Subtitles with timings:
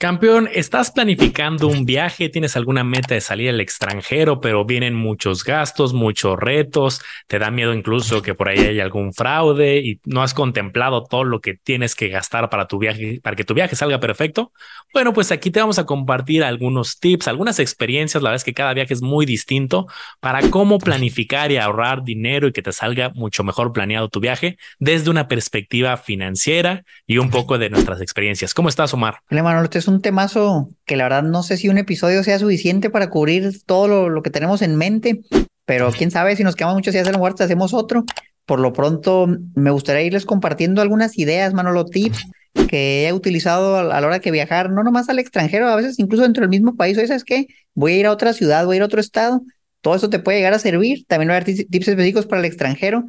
[0.00, 2.30] Campeón, ¿estás planificando un viaje?
[2.30, 7.02] ¿Tienes alguna meta de salir al extranjero, pero vienen muchos gastos, muchos retos?
[7.26, 11.24] ¿Te da miedo incluso que por ahí haya algún fraude y no has contemplado todo
[11.24, 14.52] lo que tienes que gastar para tu viaje, para que tu viaje salga perfecto?
[14.94, 18.22] Bueno, pues aquí te vamos a compartir algunos tips, algunas experiencias.
[18.22, 19.86] La verdad es que cada viaje es muy distinto
[20.20, 24.56] para cómo planificar y ahorrar dinero y que te salga mucho mejor planeado tu viaje
[24.78, 28.54] desde una perspectiva financiera y un poco de nuestras experiencias.
[28.54, 29.18] ¿Cómo estás, Omar?
[29.30, 33.10] Hola, Manuel, un temazo que la verdad no sé si un episodio sea suficiente para
[33.10, 35.20] cubrir todo lo, que tenemos en mente,
[35.66, 38.04] pero quién sabe si nos quedamos muchos días en la muerte, hacemos otro.
[38.46, 42.26] Por lo pronto, me gustaría irles compartiendo algunas ideas, Manolo, tips
[42.68, 46.22] que he utilizado a la hora que viajar, no nomás al extranjero, a veces incluso
[46.22, 46.96] dentro del mismo país.
[46.96, 47.46] ¿Sabes qué?
[47.74, 49.42] Voy a ir a otra ciudad, voy a ir a otro estado.
[49.80, 51.04] Todo eso te puede llegar a servir.
[51.06, 53.04] También voy a dar tips específicos para el extranjero.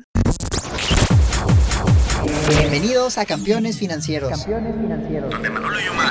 [2.48, 4.30] Bienvenidos a Campeones Financieros.
[4.30, 5.30] Campeones Financieros.
[5.32, 6.11] Donde Manolo y Omar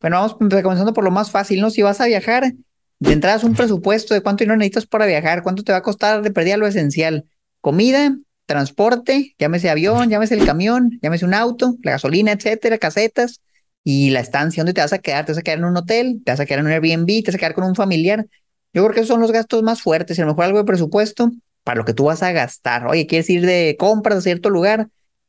[0.00, 1.70] bueno, vamos comenzando por lo más fácil, ¿no?
[1.70, 2.52] Si vas a viajar,
[3.00, 5.82] de entrada es un presupuesto de cuánto dinero necesitas para viajar, cuánto te va a
[5.82, 7.24] costar de pérdida lo esencial.
[7.60, 13.40] Comida, transporte, llámese avión, llámese el camión, llámese un auto, la gasolina, etcétera, casetas
[13.84, 15.24] y la estancia donde te vas a quedar.
[15.24, 17.24] Te vas a quedar en un hotel, te vas a quedar en un Airbnb, te
[17.26, 18.26] vas a quedar con un familiar.
[18.72, 20.18] Yo creo que esos son los gastos más fuertes.
[20.18, 21.30] Y a lo mejor algo de presupuesto
[21.64, 22.86] para lo que tú vas a gastar.
[22.86, 24.88] Oye, ¿quieres ir de compras a cierto lugar?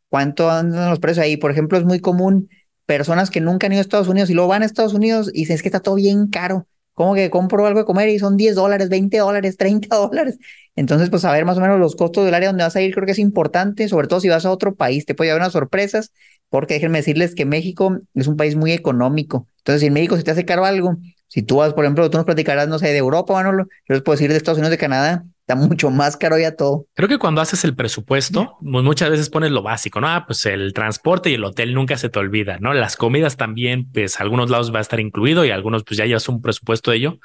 [0.10, 1.38] ¿Cuánto andan los precios ahí?
[1.38, 2.50] Por ejemplo, es muy común
[2.86, 5.42] personas que nunca han ido a Estados Unidos y luego van a Estados Unidos y
[5.42, 6.68] dicen es que está todo bien caro.
[6.94, 10.38] Como que compro algo de comer y son 10 dólares, 20 dólares, 30 dólares.
[10.76, 13.06] Entonces, pues saber más o menos los costos del área donde vas a ir creo
[13.06, 16.12] que es importante, sobre todo si vas a otro país, te puede haber unas sorpresas,
[16.50, 19.48] porque déjenme decirles que México es un país muy económico.
[19.59, 22.18] Entonces, si en México se te hace caro algo, si tú vas, por ejemplo, tú
[22.18, 24.78] nos platicarás, no sé, de Europa, Manolo, yo les puedo decir de Estados Unidos, de
[24.78, 26.88] Canadá, está mucho más caro ya todo.
[26.94, 30.07] Creo que cuando haces el presupuesto, pues muchas veces pones lo básico, ¿no?
[30.07, 32.73] Ah, pues el transporte y el hotel nunca se te olvida, ¿no?
[32.73, 36.28] Las comidas también, pues algunos lados va a estar incluido y algunos pues ya llevas
[36.29, 37.19] un presupuesto de ello.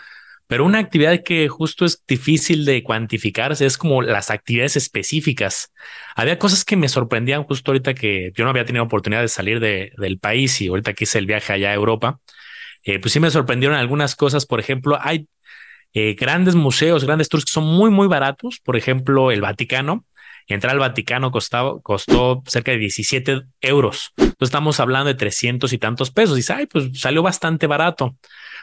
[0.49, 5.73] Pero una actividad que justo es difícil de cuantificarse es como las actividades específicas.
[6.15, 9.59] Había cosas que me sorprendían justo ahorita que yo no había tenido oportunidad de salir
[9.59, 12.21] de, del país y ahorita que hice el viaje allá a Europa.
[12.85, 14.47] Eh, pues sí me sorprendieron algunas cosas.
[14.47, 15.27] Por ejemplo, hay
[15.95, 18.61] eh, grandes museos, grandes tours que son muy, muy baratos.
[18.65, 20.05] Por ejemplo, el Vaticano.
[20.49, 24.13] Entrar al Vaticano costaba, costó cerca de 17 euros.
[24.17, 26.39] Entonces estamos hablando de 300 y tantos pesos.
[26.39, 28.17] Y ay, pues salió bastante barato.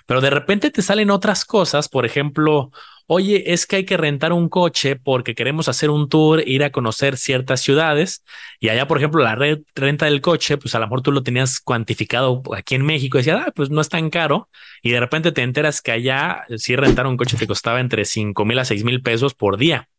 [0.06, 1.90] Pero de repente te salen otras cosas.
[1.90, 2.72] Por ejemplo,
[3.08, 6.72] oye, es que hay que rentar un coche porque queremos hacer un tour, ir a
[6.72, 8.24] conocer ciertas ciudades.
[8.60, 9.36] Y allá, por ejemplo, la
[9.76, 13.18] renta del coche, pues a lo mejor tú lo tenías cuantificado aquí en México.
[13.18, 14.50] Decías, ah, pues no es tan caro.
[14.82, 18.46] Y de repente te enteras que allá, si rentar un coche te costaba entre 5
[18.46, 19.90] mil a 6 mil pesos por día.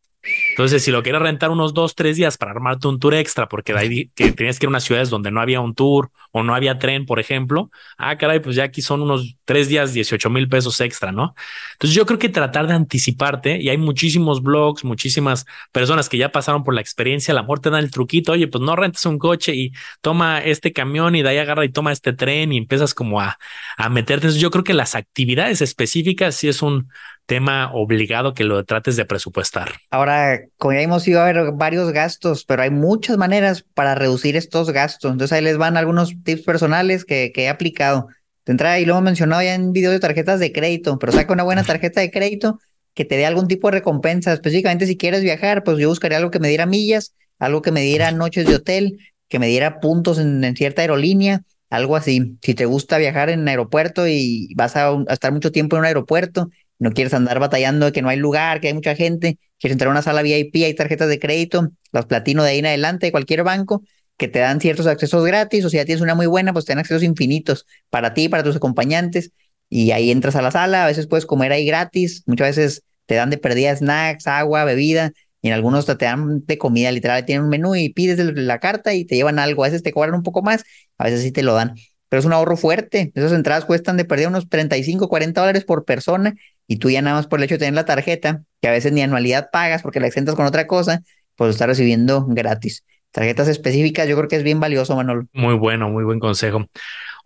[0.51, 3.73] Entonces, si lo quieres rentar unos dos, tres días para armarte un tour extra, porque
[3.73, 6.43] de ahí que tenías que ir a unas ciudades donde no había un tour o
[6.43, 10.29] no había tren, por ejemplo, ah, caray, pues ya aquí son unos tres días, 18
[10.29, 11.35] mil pesos extra, ¿no?
[11.73, 16.31] Entonces, yo creo que tratar de anticiparte, y hay muchísimos blogs, muchísimas personas que ya
[16.31, 19.05] pasaron por la experiencia, a lo mejor te dan el truquito, oye, pues no rentes
[19.05, 19.71] un coche y
[20.01, 23.37] toma este camión y de ahí agarra y toma este tren y empiezas como a,
[23.77, 24.25] a meterte.
[24.27, 26.89] Entonces, yo creo que las actividades específicas sí es un
[27.25, 29.73] tema obligado que lo trates de presupuestar.
[29.89, 34.35] Ahora, como ya hemos ido a ver varios gastos, pero hay muchas maneras para reducir
[34.35, 35.11] estos gastos.
[35.11, 38.07] Entonces ahí les van algunos tips personales que, he aplicado.
[38.45, 41.33] De entrada, y lo hemos mencionado ya en videos de tarjetas de crédito, pero saca
[41.33, 42.59] una buena tarjeta de crédito
[42.93, 44.33] que te dé algún tipo de recompensa.
[44.33, 47.81] Específicamente si quieres viajar, pues yo buscaría algo que me diera millas, algo que me
[47.81, 52.37] diera noches de hotel, que me diera puntos en, cierta aerolínea, algo así.
[52.43, 56.51] Si te gusta viajar en aeropuerto y vas a estar mucho tiempo en un aeropuerto
[56.79, 59.91] no quieres andar batallando que no hay lugar, que hay mucha gente, quieres entrar a
[59.91, 63.43] una sala VIP, hay tarjetas de crédito, las platino de ahí en adelante de cualquier
[63.43, 63.83] banco,
[64.17, 66.71] que te dan ciertos accesos gratis, o si ya tienes una muy buena, pues te
[66.71, 69.31] dan accesos infinitos para ti, para tus acompañantes,
[69.69, 73.15] y ahí entras a la sala, a veces puedes comer ahí gratis, muchas veces te
[73.15, 75.11] dan de perdida snacks, agua, bebida,
[75.41, 78.93] y en algunos te dan de comida, literal, tienen un menú y pides la carta
[78.93, 80.63] y te llevan algo, a veces te cobran un poco más,
[80.97, 81.75] a veces sí te lo dan
[82.09, 83.11] pero es un ahorro fuerte.
[83.15, 86.35] Esas entradas cuestan de perder unos 35, 40 dólares por persona
[86.67, 88.91] y tú ya nada más por el hecho de tener la tarjeta, que a veces
[88.91, 91.01] ni anualidad pagas porque la exentas con otra cosa,
[91.35, 92.83] pues estás recibiendo gratis.
[93.11, 95.25] Tarjetas específicas, yo creo que es bien valioso, Manolo.
[95.31, 96.65] Muy bueno, muy buen consejo.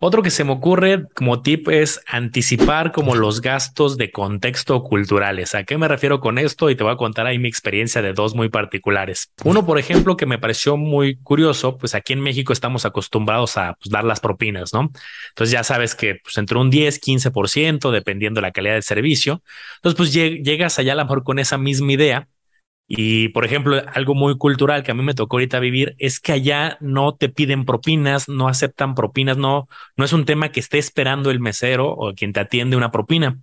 [0.02, 5.54] Otro que se me ocurre como tip es anticipar como los gastos de contexto culturales.
[5.54, 6.70] ¿A qué me refiero con esto?
[6.70, 9.30] Y te voy a contar ahí mi experiencia de dos muy particulares.
[9.44, 13.74] Uno, por ejemplo, que me pareció muy curioso, pues aquí en México estamos acostumbrados a
[13.74, 14.90] pues, dar las propinas, ¿no?
[15.28, 19.42] Entonces ya sabes que pues entre un 10, 15%, dependiendo de la calidad del servicio.
[19.76, 22.26] Entonces pues llegas allá a lo mejor con esa misma idea
[22.92, 26.32] y por ejemplo, algo muy cultural que a mí me tocó ahorita vivir es que
[26.32, 30.78] allá no te piden propinas, no aceptan propinas, no, no es un tema que esté
[30.78, 33.38] esperando el mesero o quien te atiende una propina.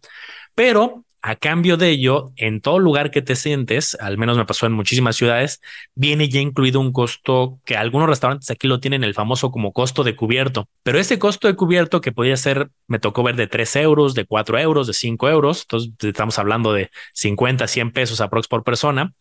[0.53, 4.65] Pero a cambio de ello, en todo lugar que te sientes, al menos me pasó
[4.65, 5.61] en muchísimas ciudades,
[5.95, 10.03] viene ya incluido un costo que algunos restaurantes aquí lo tienen el famoso como costo
[10.03, 10.67] de cubierto.
[10.83, 14.25] Pero ese costo de cubierto que podía ser, me tocó ver de 3 euros, de
[14.25, 19.13] 4 euros, de 5 euros, entonces estamos hablando de 50, 100 pesos aprox por persona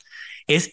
[0.47, 0.71] es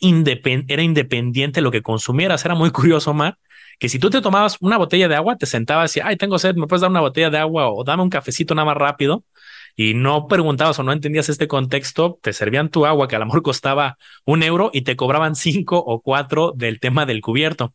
[0.68, 2.46] era independiente lo que consumieras.
[2.46, 3.38] Era muy curioso, Omar,
[3.80, 6.56] que si tú te tomabas una botella de agua, te sentabas y, ay, tengo sed,
[6.56, 9.24] ¿me puedes dar una botella de agua o dame un cafecito nada más rápido?
[9.76, 13.26] Y no preguntabas o no entendías este contexto, te servían tu agua que a lo
[13.26, 17.74] mejor costaba un euro y te cobraban cinco o cuatro del tema del cubierto.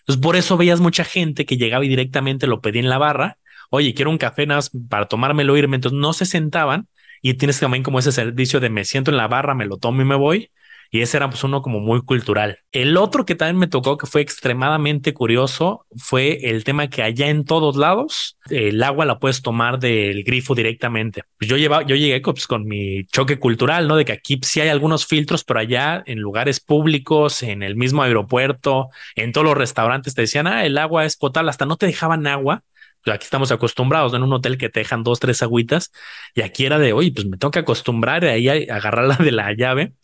[0.00, 3.38] Entonces, por eso veías mucha gente que llegaba y directamente lo pedía en la barra.
[3.70, 5.76] Oye, quiero un café nada más para tomármelo irme.
[5.76, 6.88] Entonces, no se sentaban
[7.20, 10.02] y tienes también como ese servicio de me siento en la barra, me lo tomo
[10.02, 10.50] y me voy
[10.90, 12.58] y ese era pues uno como muy cultural.
[12.72, 17.28] El otro que también me tocó que fue extremadamente curioso fue el tema que allá
[17.28, 21.22] en todos lados el agua la puedes tomar del grifo directamente.
[21.38, 23.96] Pues yo llevaba, yo llegué pues, con mi choque cultural, ¿no?
[23.96, 28.02] De que aquí sí hay algunos filtros, pero allá en lugares públicos, en el mismo
[28.02, 31.86] aeropuerto, en todos los restaurantes te decían, ah, el agua es potable, hasta no te
[31.86, 32.64] dejaban agua
[33.06, 35.90] aquí estamos acostumbrados en un hotel que te dejan dos, tres agüitas
[36.34, 39.52] y aquí era de, oye, pues me tengo que acostumbrar ahí a agarrarla de la
[39.54, 39.94] llave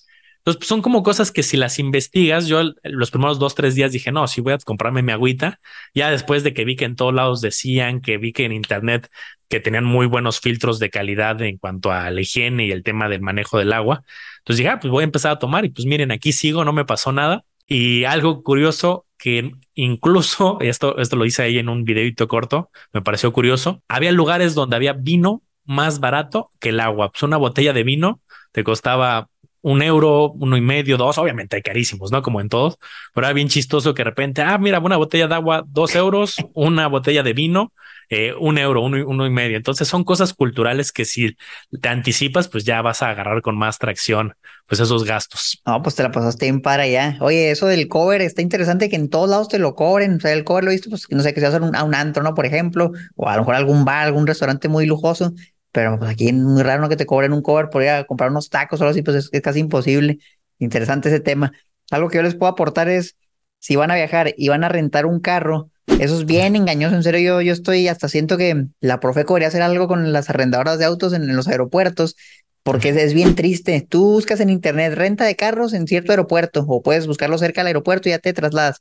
[0.46, 3.90] entonces, pues, son como cosas que si las investigas, yo los primeros dos, tres días
[3.90, 5.58] dije, no, sí voy a comprarme mi agüita.
[5.92, 9.10] Ya después de que vi que en todos lados decían, que vi que en internet
[9.48, 13.08] que tenían muy buenos filtros de calidad en cuanto a la higiene y el tema
[13.08, 14.04] del manejo del agua.
[14.38, 16.72] Entonces dije, ah, pues voy a empezar a tomar y pues miren, aquí sigo, no
[16.72, 17.44] me pasó nada.
[17.66, 23.02] Y algo curioso que incluso, esto, esto lo hice ahí en un videito corto, me
[23.02, 27.10] pareció curioso, había lugares donde había vino más barato que el agua.
[27.10, 28.20] Pues una botella de vino
[28.52, 29.28] te costaba
[29.66, 32.22] un euro, uno y medio, dos, obviamente hay carísimos, ¿no?
[32.22, 32.78] Como en todos,
[33.12, 36.36] pero era bien chistoso que de repente, ah, mira, una botella de agua, dos euros,
[36.54, 37.72] una botella de vino,
[38.08, 39.56] eh, un euro, uno, uno y medio.
[39.56, 41.36] Entonces son cosas culturales que si
[41.82, 44.34] te anticipas, pues ya vas a agarrar con más tracción,
[44.68, 45.60] pues esos gastos.
[45.66, 47.16] No, pues te la pasaste bien para allá.
[47.20, 50.18] Oye, eso del cover está interesante que en todos lados te lo cobren.
[50.18, 52.22] O sea, el cover lo visto, pues no sé, que se hace a un antro,
[52.22, 52.34] ¿no?
[52.34, 55.32] Por ejemplo, o a lo mejor algún bar, algún restaurante muy lujoso
[55.76, 58.30] pero pues aquí es muy raro que te cobren un cover por ir a comprar
[58.30, 60.20] unos tacos o algo así, pues es, casi imposible.
[60.58, 61.52] Interesante ese tema.
[61.90, 63.18] Algo que yo les puedo aportar es,
[63.58, 67.02] si van a viajar y van a rentar un carro, eso es bien engañoso, en
[67.02, 70.78] serio, yo, yo estoy hasta siento que la Profeco debería hacer algo con las arrendadoras
[70.78, 72.16] de autos en, los aeropuertos,
[72.62, 73.86] porque es, es, bien triste.
[73.86, 77.66] Tú buscas en internet renta de carros en cierto aeropuerto, o puedes buscarlo cerca del
[77.66, 78.80] aeropuerto y ya te trasladas,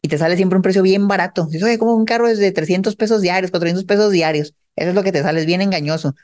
[0.00, 1.44] y te sale siempre un precio bien barato.
[1.48, 4.94] Dices, oye, como un carro es de 300 pesos diarios, 400 pesos diarios, eso es
[4.94, 6.14] lo que te sale, es bien engañoso,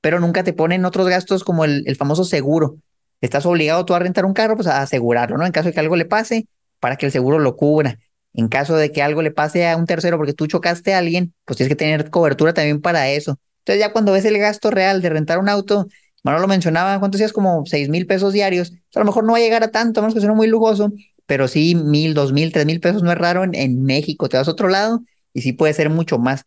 [0.00, 2.76] pero nunca te ponen otros gastos como el, el famoso seguro.
[3.20, 5.46] Estás obligado tú a rentar un carro, pues a asegurarlo, ¿no?
[5.46, 6.46] En caso de que algo le pase,
[6.80, 7.98] para que el seguro lo cubra.
[8.34, 11.34] En caso de que algo le pase a un tercero porque tú chocaste a alguien,
[11.44, 13.38] pues tienes que tener cobertura también para eso.
[13.60, 15.86] Entonces ya cuando ves el gasto real de rentar un auto,
[16.24, 17.32] Manuel lo mencionaba, ¿cuánto decías?
[17.32, 18.72] Como seis mil pesos diarios.
[18.94, 20.92] a lo mejor no va a llegar a tanto, a menos que sea muy lujoso,
[21.26, 24.28] pero sí mil, dos mil, tres mil pesos no es raro en, en México.
[24.28, 26.44] Te vas a otro lado y sí puede ser mucho más.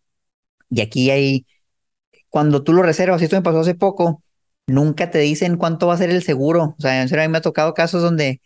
[0.70, 1.46] Y aquí hay
[2.36, 4.22] cuando tú lo reservas, esto me pasó hace poco,
[4.68, 6.76] nunca te dicen cuánto va a ser el seguro.
[6.78, 8.42] O sea, en serio, a mí me ha tocado casos donde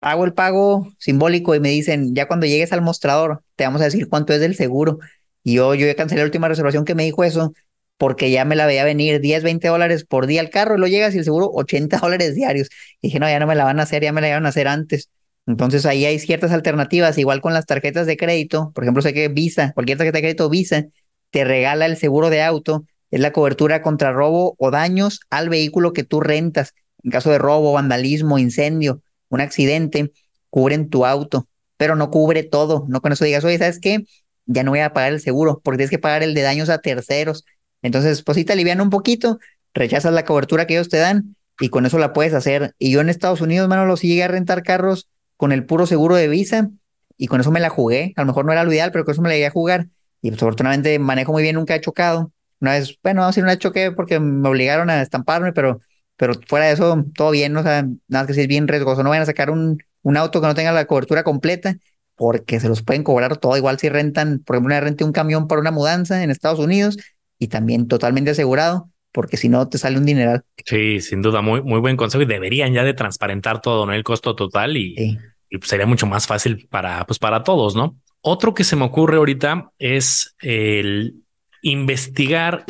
[0.00, 3.84] hago el pago simbólico y me dicen, ya cuando llegues al mostrador, te vamos a
[3.84, 4.98] decir cuánto es del seguro.
[5.44, 7.52] Y yo, yo ya cancelé la última reservación que me dijo eso,
[7.96, 10.88] porque ya me la veía venir 10, 20 dólares por día al carro, y lo
[10.88, 12.70] llegas y el seguro 80 dólares diarios.
[13.00, 14.48] Y dije, no, ya no me la van a hacer, ya me la iban a
[14.48, 15.10] hacer antes.
[15.46, 18.72] Entonces ahí hay ciertas alternativas, igual con las tarjetas de crédito.
[18.74, 20.86] Por ejemplo, sé que Visa, cualquier tarjeta de crédito Visa,
[21.32, 25.92] te regala el seguro de auto es la cobertura contra robo o daños al vehículo
[25.92, 26.74] que tú rentas.
[27.02, 30.12] En caso de robo, vandalismo, incendio, un accidente,
[30.50, 32.86] cubren tu auto, pero no cubre todo.
[32.88, 34.04] No con eso digas, oye, ¿sabes qué?
[34.46, 36.78] Ya no voy a pagar el seguro porque tienes que pagar el de daños a
[36.78, 37.44] terceros.
[37.82, 39.38] Entonces, pues sí te alivian un poquito,
[39.74, 42.74] rechazas la cobertura que ellos te dan y con eso la puedes hacer.
[42.78, 45.86] Y yo en Estados Unidos, mano, lo sí llegué a rentar carros con el puro
[45.86, 46.70] seguro de Visa
[47.16, 48.12] y con eso me la jugué.
[48.16, 49.88] A lo mejor no era lo ideal, pero con eso me la llegué a jugar.
[50.22, 52.32] Y pues, afortunadamente manejo muy bien, nunca he chocado.
[52.60, 55.80] Una vez, bueno, vamos a decir choque porque me obligaron a estamparme, pero,
[56.16, 59.02] pero fuera de eso, todo bien, o sea, nada que si es bien riesgoso.
[59.02, 61.76] No vayan a sacar un, un auto que no tenga la cobertura completa,
[62.14, 63.56] porque se los pueden cobrar todo.
[63.56, 66.98] Igual si rentan, por ejemplo, una renté un camión para una mudanza en Estados Unidos
[67.38, 70.44] y también totalmente asegurado, porque si no te sale un dineral.
[70.64, 73.92] Sí, sin duda, muy, muy buen consejo y deberían ya de transparentar todo, ¿no?
[73.92, 75.18] El costo total y,
[75.50, 77.96] y sería mucho más fácil para, pues para todos, ¿no?
[78.22, 81.16] Otro que se me ocurre ahorita es el
[81.60, 82.64] investigar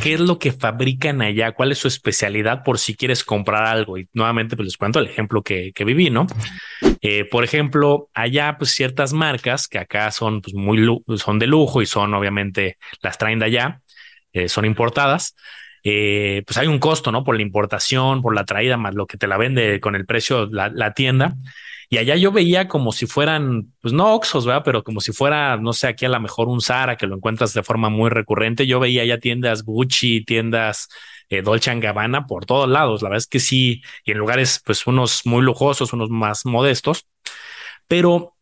[0.00, 3.98] qué es lo que fabrican allá, cuál es su especialidad por si quieres comprar algo.
[3.98, 6.28] Y nuevamente pues les cuento el ejemplo que, viví, ¿no?
[7.00, 11.82] Eh, por ejemplo, allá pues ciertas marcas que acá son pues, muy son de lujo
[11.82, 13.80] y son obviamente las traen de allá,
[14.32, 15.34] eh, son importadas.
[15.82, 17.24] Eh, pues hay un costo, ¿no?
[17.24, 20.46] Por la importación, por la traída, más lo que te la vende con el precio
[20.46, 21.34] la tienda.
[21.92, 24.62] Y allá yo veía como si fueran, pues no Oxos, ¿verdad?
[24.64, 27.52] Pero como si fuera, no sé, aquí a lo mejor un Zara que lo encuentras
[27.52, 28.66] de forma muy recurrente.
[28.66, 30.88] Yo veía ya tiendas Gucci, tiendas
[31.28, 33.02] eh, Dolce Gabbana por todos lados.
[33.02, 37.10] La verdad es que sí, y en lugares, pues unos muy lujosos, unos más modestos.
[37.88, 38.36] Pero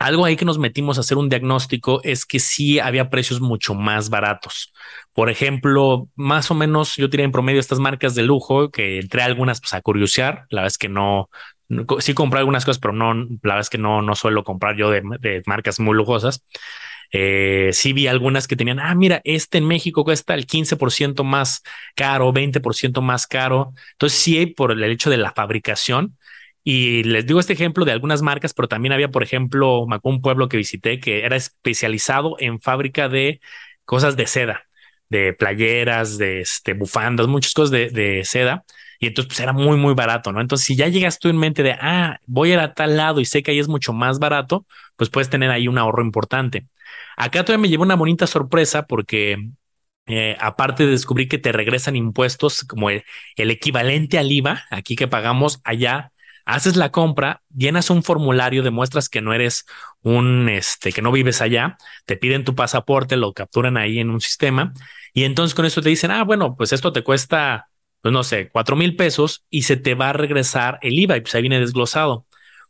[0.00, 3.74] algo ahí que nos metimos a hacer un diagnóstico es que sí había precios mucho
[3.74, 4.74] más baratos.
[5.12, 9.22] Por ejemplo, más o menos yo tiré en promedio estas marcas de lujo que entré
[9.22, 10.46] algunas pues, a curiosear.
[10.50, 11.30] La verdad es que no,
[12.00, 14.90] sí compré algunas cosas, pero no, la verdad es que no, no suelo comprar yo
[14.90, 16.46] de, marcas muy lujosas.
[17.12, 21.62] Eh, sí vi algunas que tenían, ah, mira, este en México cuesta el 15% más
[21.94, 23.72] caro, 20% más caro.
[23.92, 26.16] Entonces sí hay por el hecho de la fabricación.
[26.64, 30.48] Y les digo este ejemplo de algunas marcas, pero también había, por ejemplo, un pueblo
[30.48, 33.40] que visité que era especializado en fábrica de
[33.84, 34.64] cosas de seda,
[35.08, 38.64] de playeras, de este, bufandas, muchas cosas de, de seda
[38.98, 40.40] y entonces pues era muy, muy barato, ¿no?
[40.40, 43.20] Entonces, si ya llegas tú en mente de, ah, voy a ir a tal lado
[43.20, 46.66] y sé que ahí es mucho más barato, pues puedes tener ahí un ahorro importante.
[47.16, 49.50] Acá todavía me llevó una bonita sorpresa porque
[50.06, 53.04] eh, aparte de descubrir que te regresan impuestos como el,
[53.36, 56.12] el, equivalente al IVA, aquí que pagamos allá,
[56.44, 59.66] haces la compra, llenas un formulario, demuestras que no eres
[60.02, 61.76] un, este, que no vives allá,
[62.06, 64.72] te piden tu pasaporte, lo capturan ahí en un sistema
[65.12, 67.68] y entonces con eso te dicen, ah, bueno, pues esto te cuesta
[68.06, 71.22] pues no sé, cuatro mil pesos y se te va a regresar el IVA y
[71.22, 72.24] pues ahí viene desglosado.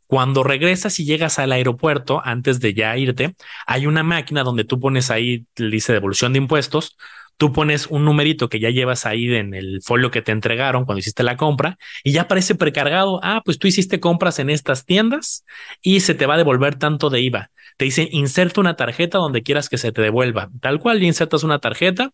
[0.06, 3.34] Cuando regresas y llegas al aeropuerto, antes de ya irte,
[3.66, 6.96] hay una máquina donde tú pones ahí, dice devolución de impuestos,
[7.36, 11.00] tú pones un numerito que ya llevas ahí en el folio que te entregaron cuando
[11.00, 15.44] hiciste la compra y ya aparece precargado, ah, pues tú hiciste compras en estas tiendas
[15.82, 17.50] y se te va a devolver tanto de IVA.
[17.76, 20.48] Te dicen, inserta una tarjeta donde quieras que se te devuelva.
[20.62, 22.12] Tal cual, insertas una tarjeta,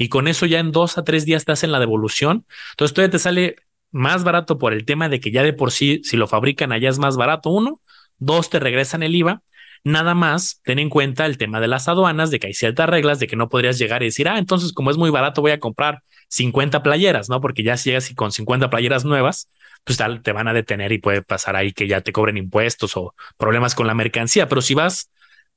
[0.00, 2.46] y con eso ya en dos a tres días te hacen la devolución.
[2.70, 3.56] Entonces todavía te sale
[3.90, 6.88] más barato por el tema de que ya de por sí, si lo fabrican allá
[6.88, 7.82] es más barato, uno,
[8.16, 9.42] dos, te regresan el IVA.
[9.84, 13.18] Nada más, ten en cuenta el tema de las aduanas, de que hay ciertas reglas,
[13.18, 15.60] de que no podrías llegar y decir, ah, entonces como es muy barato voy a
[15.60, 17.42] comprar 50 playeras, ¿no?
[17.42, 19.50] Porque ya si llegas y con 50 playeras nuevas,
[19.84, 22.96] pues tal, te van a detener y puede pasar ahí que ya te cobren impuestos
[22.96, 24.48] o problemas con la mercancía.
[24.48, 25.10] Pero si vas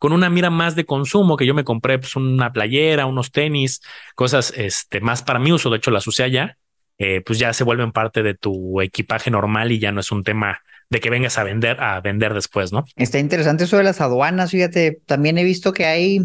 [0.04, 3.80] con una mira más de consumo, que yo me compré pues, una playera, unos tenis,
[4.16, 6.58] cosas este, más para mi uso, de hecho las usé allá,
[6.98, 10.26] eh, pues ya se vuelven parte de tu equipaje normal y ya no es un
[10.26, 12.84] tema de que vengas a vender, a vender después, ¿no?
[12.98, 16.20] Está interesante eso de las aduanas, fíjate, también he visto que hay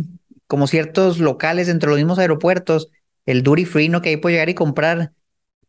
[0.48, 2.88] como ciertos locales entre los mismos aeropuertos,
[3.26, 4.02] el duty free, ¿no?
[4.02, 5.12] Que ahí puedes llegar y comprar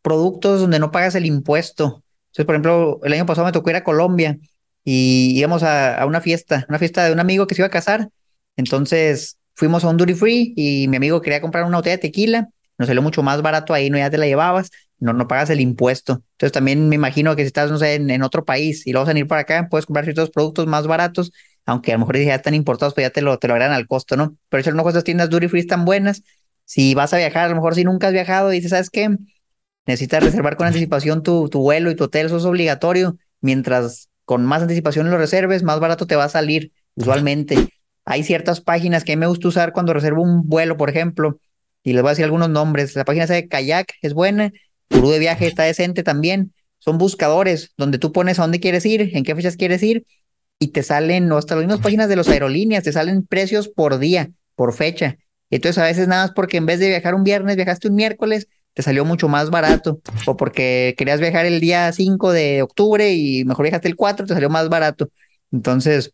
[0.01, 2.01] productos donde no pagas el impuesto.
[2.29, 4.39] Entonces, por ejemplo, el año pasado me tocó ir a Colombia
[4.83, 8.09] y íbamos a, una fiesta, una fiesta de un amigo que se iba a casar.
[8.55, 12.49] Entonces fuimos a un duty free y mi amigo quería comprar una botella de tequila.
[12.77, 15.59] Nos salió mucho más barato ahí, no ya te la llevabas, no, no pagas el
[15.61, 16.23] impuesto.
[16.33, 19.09] Entonces también me imagino que si estás, no sé, en, otro país y luego vas
[19.09, 21.31] a venir para acá, puedes comprar ciertos productos más baratos,
[21.65, 23.87] aunque a lo mejor ya están importados, pues ya te lo, te lo agregan al
[23.87, 24.37] costo, ¿no?
[24.49, 26.23] Pero eso no estas tiendas duty free están buenas.
[26.65, 29.09] Si vas a viajar, a lo mejor si nunca has viajado y dices, ¿sabes qué?
[29.85, 34.45] Necesitas reservar con anticipación tu, tu vuelo y tu hotel, eso es obligatorio, mientras con
[34.45, 37.69] más anticipación lo reserves, más barato te va a salir usualmente.
[38.05, 41.39] Hay ciertas páginas que me gusta usar cuando reservo un vuelo, por ejemplo,
[41.81, 42.95] y les voy a decir algunos nombres.
[42.95, 44.51] La página de Kayak es buena,
[44.87, 46.53] Gurú de Viaje está decente también.
[46.77, 50.05] Son buscadores donde tú pones a dónde quieres ir, en qué fechas quieres ir,
[50.59, 53.97] y te salen, o hasta las mismas páginas de las aerolíneas, te salen precios por
[53.97, 55.17] día, por fecha.
[55.49, 58.47] Entonces a veces nada más porque en vez de viajar un viernes, viajaste un miércoles,
[58.79, 63.43] te salió mucho más barato, o porque querías viajar el día 5 de octubre y
[63.43, 65.09] mejor viajaste el 4, te salió más barato.
[65.51, 66.13] Entonces,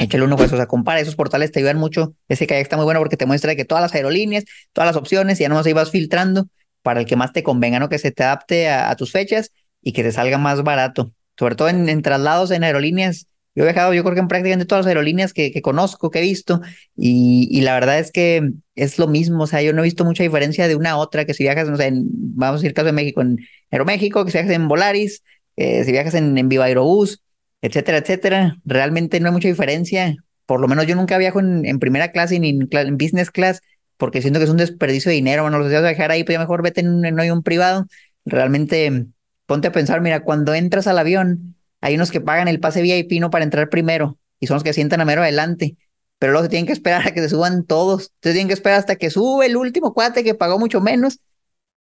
[0.00, 2.14] échale uno pues, o sea, compara, esos portales te ayudan mucho.
[2.26, 5.38] Ese kayak está muy bueno porque te muestra que todas las aerolíneas, todas las opciones,
[5.38, 6.48] y ya no se ibas filtrando
[6.80, 7.90] para el que más te convenga, ¿no?
[7.90, 11.12] Que se te adapte a, tus fechas y que te salga más barato.
[11.38, 13.26] Sobre todo en traslados en aerolíneas,
[13.56, 16.22] yo he viajado, yo creo que en prácticamente todas las aerolíneas que, conozco, que he
[16.22, 16.60] visto,
[16.94, 20.22] y, la verdad es que es lo mismo, o sea, yo no he visto mucha
[20.22, 22.86] diferencia de una a otra, que si viajas, no sé, en, vamos a decir caso
[22.86, 23.38] de México, en
[23.70, 25.22] Aeroméxico, que si viajas en Volaris,
[25.56, 27.22] eh, si viajas en, en Viva Aerobús,
[27.62, 30.16] etcétera, etcétera, realmente no hay mucha diferencia.
[30.44, 33.62] por lo menos yo nunca viajo en, primera clase ni en, business class,
[33.96, 35.42] porque siento que es un desperdicio de dinero.
[35.42, 37.86] Bueno, los deseos de viajar ahí, pues ya mejor vete en, en un privado.
[38.26, 39.06] Realmente,
[39.46, 41.55] ponte a pensar, mira, cuando entras al avión,
[41.86, 44.72] hay unos que pagan el pase VIP no para entrar primero y son los que
[44.72, 45.76] sientan a mero adelante.
[46.18, 48.10] Pero luego se tienen que esperar a que se suban todos.
[48.16, 51.20] Entonces tienen que esperar hasta que sube el último cuate que pagó mucho menos.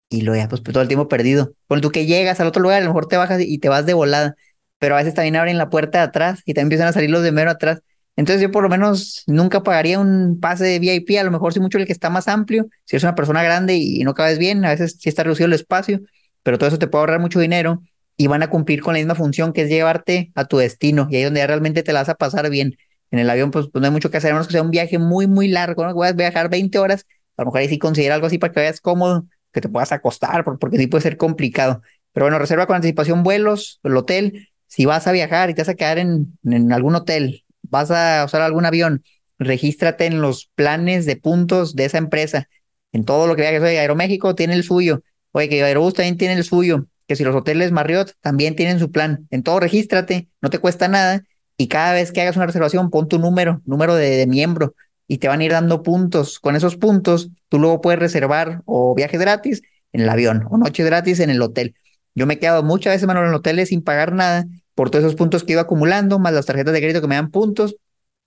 [0.10, 1.54] Y luego ya, pues, todo el tiempo perdido.
[1.66, 3.88] Cuando tú que llegas al otro lugar, a lo mejor te bajas y te vas
[3.88, 4.36] de volada.
[4.78, 7.24] Pero a veces también abren la puerta de atrás y también empiezan a salir los
[7.24, 7.82] de mero atrás.
[8.16, 11.60] Entonces yo por lo menos nunca pagaría un pase de VIP, a lo mejor si
[11.60, 14.64] mucho el que está más amplio, si eres una persona grande y no cabes bien,
[14.64, 16.02] a veces sí está reducido el espacio,
[16.44, 17.82] pero todo eso te puede ahorrar mucho dinero
[18.18, 21.18] y van a cumplir con la misma función que es llevarte a tu destino y
[21.18, 22.78] ahí donde realmente te la vas a pasar bien.
[23.12, 24.72] En el avión pues, pues, no hay mucho que hacer, a menos que sea un
[24.72, 25.94] viaje muy, muy largo, ¿no?
[25.94, 27.06] Voy a viajar 20 horas,
[27.38, 29.92] a lo mejor ahí sí considera algo así para que vayas cómodo, que te puedas
[29.92, 31.82] acostar, porque sí puede ser complicado.
[32.12, 35.70] Pero bueno, reserva con anticipación vuelos, el hotel, si vas a viajar y te vas
[35.70, 39.04] a quedar en, en algún hotel vas a usar algún avión,
[39.40, 42.50] regístrate en los planes de puntos de esa empresa,
[42.92, 43.62] en todo lo que veas.
[43.62, 47.36] Oye, Aeroméxico tiene el suyo, oye, que Aerobús también tiene el suyo, que si los
[47.36, 49.28] hoteles Marriott también tienen su plan.
[49.32, 51.24] En todo regístrate, no te cuesta nada,
[51.58, 54.76] y cada vez que hagas una reservación, pon tu número, número de, miembro,
[55.08, 56.40] y te van a ir dando puntos.
[56.40, 59.62] Con esos puntos, tú luego puedes reservar o viajes gratis
[59.94, 61.76] en el avión, o noche gratis en el hotel.
[62.14, 64.46] Yo me he quedado muchas veces, mano, en hoteles sin pagar nada,
[64.76, 67.32] por todos esos puntos que iba acumulando, más las tarjetas de crédito que me dan
[67.32, 67.78] puntos,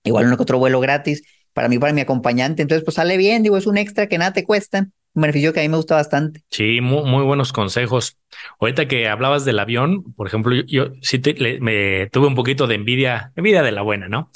[0.03, 1.23] igual uno que otro vuelo gratis
[1.53, 2.63] para mí, para mi acompañante.
[2.63, 4.89] Entonces, pues sale bien, digo, es un extra que nada te cuesta.
[5.14, 6.43] Un beneficio que a mí me gusta bastante.
[6.50, 8.19] Sí, muy, buenos consejos.
[8.61, 11.21] Ahorita que hablabas del avión, por ejemplo, yo, sí
[11.61, 14.31] me tuve un poquito de envidia, envidia de la buena, ¿no?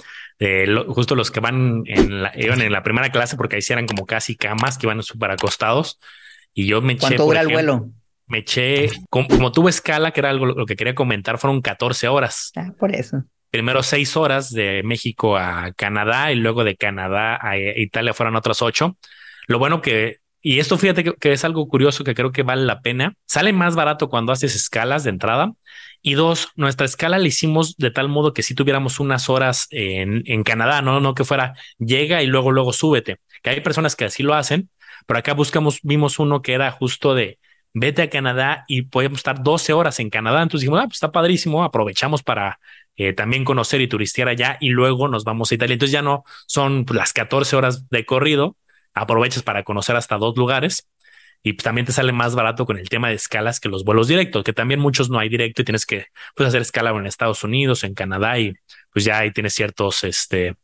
[0.88, 3.86] Justo los que van en la, iban en la primera clase, porque ahí sí eran
[3.86, 6.00] como casi camas que iban súper acostados.
[6.52, 7.00] Y yo me eché.
[7.00, 7.90] ¿Cuánto dura el vuelo?
[8.26, 12.52] me eché, como, tuve escala, que era algo lo que quería comentar, fueron 14 horas.
[12.56, 13.24] Ah, por eso.
[13.50, 18.62] Primero seis horas de México a Canadá y luego de Canadá a Italia fueron otras
[18.62, 18.96] ocho.
[19.46, 22.82] Lo bueno que, y esto fíjate que, es algo curioso que creo que vale la
[22.82, 25.54] pena, sale más barato cuando haces escalas de entrada.
[26.02, 30.42] Y dos, nuestra escala la hicimos de tal modo que si tuviéramos unas horas en,
[30.44, 34.22] Canadá, no, no que fuera llega y luego, luego súbete, que hay personas que así
[34.22, 34.68] lo hacen,
[35.06, 37.38] pero acá buscamos, vimos uno que era justo de
[37.72, 40.42] vete a Canadá y podemos estar 12 horas en Canadá.
[40.42, 42.60] Entonces dijimos, ah, pues está padrísimo, aprovechamos para
[42.96, 45.72] eh, también conocer y turistear allá y luego nos vamos a Italia.
[45.72, 48.58] Entonces ya no son pues, las 14 horas de corrido,
[48.94, 50.88] aprovechas para conocer hasta dos lugares
[51.46, 54.08] y pues, también te sale más barato con el tema de escalas que los vuelos
[54.08, 57.44] directos, que también muchos no hay directo y tienes que pues, hacer escala en Estados
[57.44, 58.54] Unidos, en Canadá y
[58.92, 60.54] pues ya ahí tienes ciertos, este,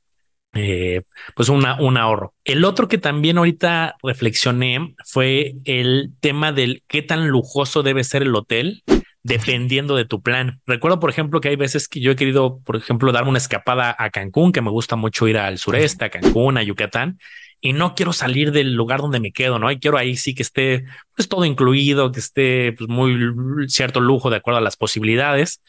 [0.54, 1.02] eh,
[1.36, 2.34] pues una, un ahorro.
[2.44, 8.22] El otro que también ahorita reflexioné fue el tema del qué tan lujoso debe ser
[8.22, 8.82] el hotel
[9.22, 10.60] dependiendo de tu plan.
[10.66, 13.94] Recuerdo, por ejemplo, que hay veces que yo he querido, por ejemplo, darme una escapada
[13.98, 17.18] a Cancún, que me gusta mucho ir al sureste, a Cancún, a Yucatán,
[17.60, 19.70] y no quiero salir del lugar donde me quedo, ¿no?
[19.70, 24.30] Y quiero ahí sí que esté pues todo incluido, que esté pues, muy cierto lujo
[24.30, 25.62] de acuerdo a las posibilidades.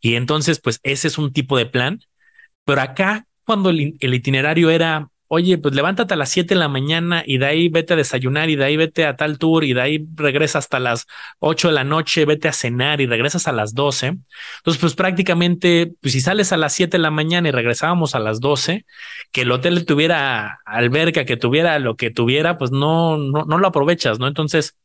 [0.00, 2.00] Y entonces, pues ese es un tipo de plan.
[2.64, 7.22] Pero acá cuando el, itinerario era, oye, pues levántate a las 7 de la mañana
[7.26, 9.80] y de ahí vete a desayunar y de ahí vete a tal tour y de
[9.80, 11.06] ahí regresa hasta las
[11.40, 14.06] 8 de la noche, vete a cenar y regresas a las 12.
[14.58, 18.20] Entonces, pues prácticamente, pues si sales a las 7 de la mañana y regresábamos a
[18.20, 18.86] las 12,
[19.32, 23.68] que el hotel tuviera alberca, que tuviera lo que tuviera, pues no, no, no lo
[23.68, 24.28] aprovechas, ¿no?
[24.28, 24.76] Entonces,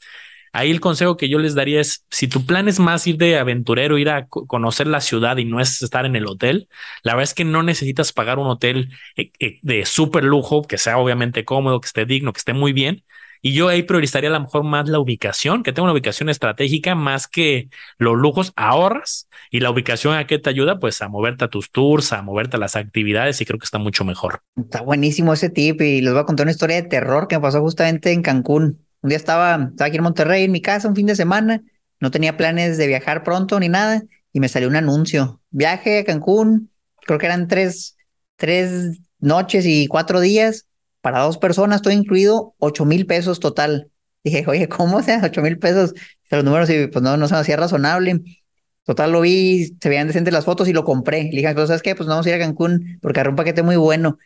[0.54, 3.38] Ahí el consejo que yo les daría es, si tu plan es más ir de
[3.38, 6.68] aventurero, ir a conocer la ciudad y no es estar en el hotel,
[7.04, 10.78] la verdad es que no necesitas pagar un hotel eh, eh, de súper lujo, que
[10.78, 13.04] sea obviamente cómodo, que esté digno, que esté muy bien.
[13.44, 16.94] Y yo ahí priorizaría a lo mejor más la ubicación, que tenga una ubicación estratégica
[16.94, 21.46] más que los lujos, ahorras y la ubicación a qué te ayuda, pues a moverte
[21.46, 24.44] a tus tours, a moverte a las actividades y creo que está mucho mejor.
[24.56, 27.42] Está buenísimo ese tip y les voy a contar una historia de terror que me
[27.42, 28.86] pasó justamente en Cancún.
[29.02, 31.64] Un día estaba, estaba aquí en Monterrey, en mi casa, un fin de semana,
[32.00, 35.42] no tenía planes de viajar pronto ni nada, y me salió un anuncio.
[35.50, 36.72] Viaje a Cancún,
[37.06, 37.98] creo que eran tres,
[38.36, 40.68] tres noches y cuatro días,
[41.02, 43.92] para dos personas, todo incluido, ocho mil pesos total.
[44.24, 45.94] Dije, oye, ¿cómo sea ocho mil pesos?
[46.30, 48.22] Los números, pues no, no se me hacía razonable.
[48.84, 51.24] Total, lo vi, se veían decentes las fotos y lo compré.
[51.24, 51.96] Le dije, ¿sabes qué?
[51.96, 54.18] Pues vamos a ir a Cancún porque era un paquete muy bueno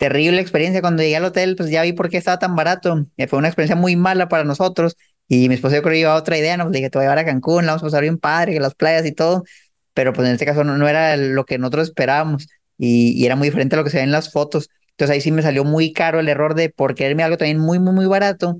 [0.00, 0.80] terrible experiencia.
[0.80, 3.06] Cuando llegué al hotel, pues ya vi por qué estaba tan barato.
[3.18, 4.96] Eh, fue una experiencia muy mala para nosotros.
[5.28, 6.64] Y mi esposo yo creo que iba a otra idea, ¿no?
[6.64, 8.54] Pues le dije, te voy a llevar a Cancún, la vamos a pasar bien padre,
[8.54, 9.44] que las playas y todo.
[9.92, 12.48] Pero pues en este caso no, no era lo que nosotros esperábamos.
[12.78, 14.70] Y, y, era muy diferente a lo que se ve en las fotos.
[14.92, 17.78] Entonces ahí sí me salió muy caro el error de por quererme algo también muy,
[17.78, 18.56] muy, muy barato.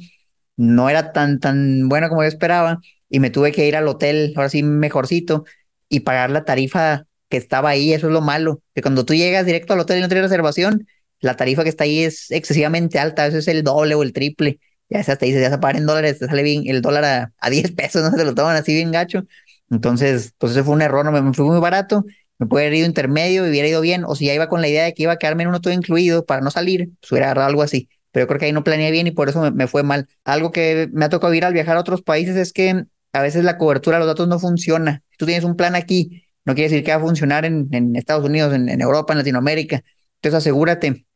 [0.57, 2.81] No era tan, tan bueno como yo esperaba.
[3.09, 5.45] Y me tuve que ir al hotel, ahora sí mejorcito,
[5.89, 9.47] y pagar la tarifa que estaba ahí, eso es lo malo, que cuando tú llegas
[9.47, 10.87] directo al hotel y no tienes reservación,
[11.21, 14.13] la tarifa que está ahí es excesivamente alta, a veces es el doble o el
[14.13, 17.05] triple, ya hasta te dice, ya se pagan en dólares, te sale bien el dólar
[17.05, 19.25] a, a 10 pesos, no se lo toman así bien gacho,
[19.71, 22.05] entonces, pues ese fue un error, no me, fue muy barato,
[22.39, 24.69] me puede haber ido intermedio y hubiera ido bien, o si ya iba con la
[24.69, 27.27] idea de que iba a quedarme en uno todo incluido para no salir, pues hubiera
[27.27, 29.51] agarrado algo así, pero yo creo que ahí no planeé bien y por eso me,
[29.51, 30.09] me fue mal.
[30.25, 33.45] Algo que me ha tocado ir al viajar a otros países es que a veces
[33.45, 35.03] la cobertura de los datos no funciona.
[35.17, 38.25] Tú tienes un plan aquí, no quiere decir que va a funcionar en, en Estados
[38.25, 39.83] Unidos, en, en, Europa, en Latinoamérica.
[40.17, 41.07] Entonces asegúrate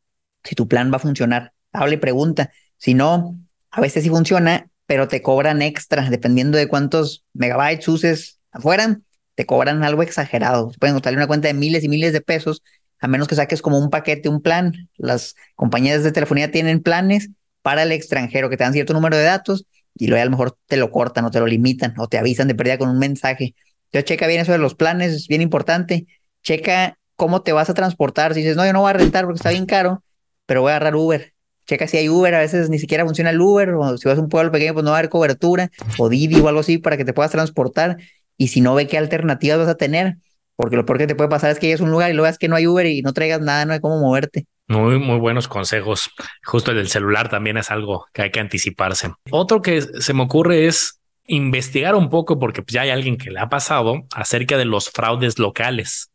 [0.45, 1.53] si tu plan va a funcionar.
[1.73, 2.51] Habla y pregunta.
[2.77, 3.37] Si no,
[3.71, 9.01] a veces sí funciona, pero te cobran extra, dependiendo de cuántos megabytes uses afuera,
[9.35, 10.71] te cobran algo exagerado.
[10.79, 12.63] Pueden costarle una cuenta de miles y miles de pesos,
[12.99, 14.89] a menos que saques como un paquete, un plan.
[14.95, 17.29] Las compañías de telefonía tienen planes
[17.61, 20.57] para el extranjero que te dan cierto número de datos y luego a lo mejor
[20.67, 23.55] te lo cortan o te lo limitan o te avisan de pérdida con un mensaje.
[23.85, 26.05] Entonces checa bien eso de los planes, es bien importante.
[26.43, 28.33] Checa cómo te vas a transportar.
[28.33, 30.03] Si dices, no, yo no voy a rentar porque está bien caro,
[30.45, 31.33] pero voy a agarrar Uber.
[31.67, 34.21] Checa si hay Uber, a veces ni siquiera funciona el Uber, o si vas a
[34.21, 36.95] un pueblo pequeño, pues no va a haber cobertura, o Didi o algo así para
[36.95, 37.97] que te puedas transportar.
[38.37, 40.17] Y si no ve qué alternativas vas a tener,
[40.55, 42.23] porque lo peor que te puede pasar es que llegues a un lugar y lo
[42.23, 44.45] veas que no hay Uber y no traigas nada, no hay cómo moverte.
[44.67, 46.09] Muy, muy buenos consejos.
[46.43, 49.11] Justo el del celular también es algo que hay que anticiparse.
[49.31, 53.39] Otro que se me ocurre es investigar un poco, porque ya hay alguien que le
[53.39, 56.11] ha pasado acerca de los fraudes locales.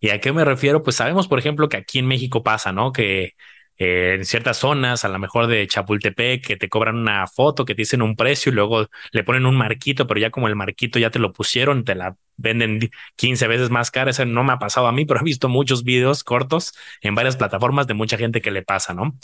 [0.00, 0.82] ¿Y a qué me refiero?
[0.82, 2.92] Pues sabemos, por ejemplo, que aquí en México pasa, ¿no?
[2.92, 3.32] Que
[3.78, 7.74] eh, en ciertas zonas, a lo mejor de Chapultepec, que te cobran una foto, que
[7.74, 10.98] te dicen un precio y luego le ponen un marquito, pero ya como el marquito
[10.98, 14.10] ya te lo pusieron, te la venden 15 veces más cara.
[14.10, 17.36] Eso no me ha pasado a mí, pero he visto muchos videos cortos en varias
[17.36, 19.16] plataformas de mucha gente que le pasa, ¿no?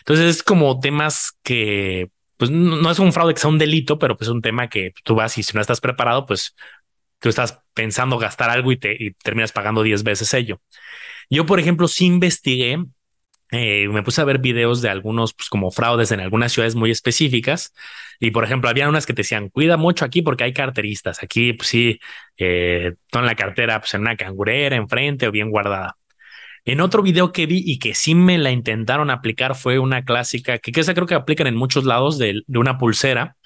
[0.00, 4.16] Entonces es como temas que, pues no es un fraude que sea un delito, pero
[4.16, 6.54] pues es un tema que tú vas y si no estás preparado, pues
[7.18, 10.60] tú estás pensando gastar algo y te y terminas pagando 10 veces ello.
[11.28, 12.78] Yo, por ejemplo, sí investigué
[13.52, 16.90] eh, me puse a ver videos de algunos, pues como fraudes en algunas ciudades muy
[16.90, 17.72] específicas.
[18.18, 21.22] Y por ejemplo, había unas que te decían, cuida mucho aquí porque hay carteristas.
[21.22, 21.98] Aquí, pues sí,
[22.36, 25.96] eh, la cartera, pues en una cangurera, enfrente o bien guardada.
[26.64, 30.58] En otro video que vi y que sí me la intentaron aplicar fue una clásica
[30.58, 33.36] que, que esa creo que aplican en muchos lados de, de una pulsera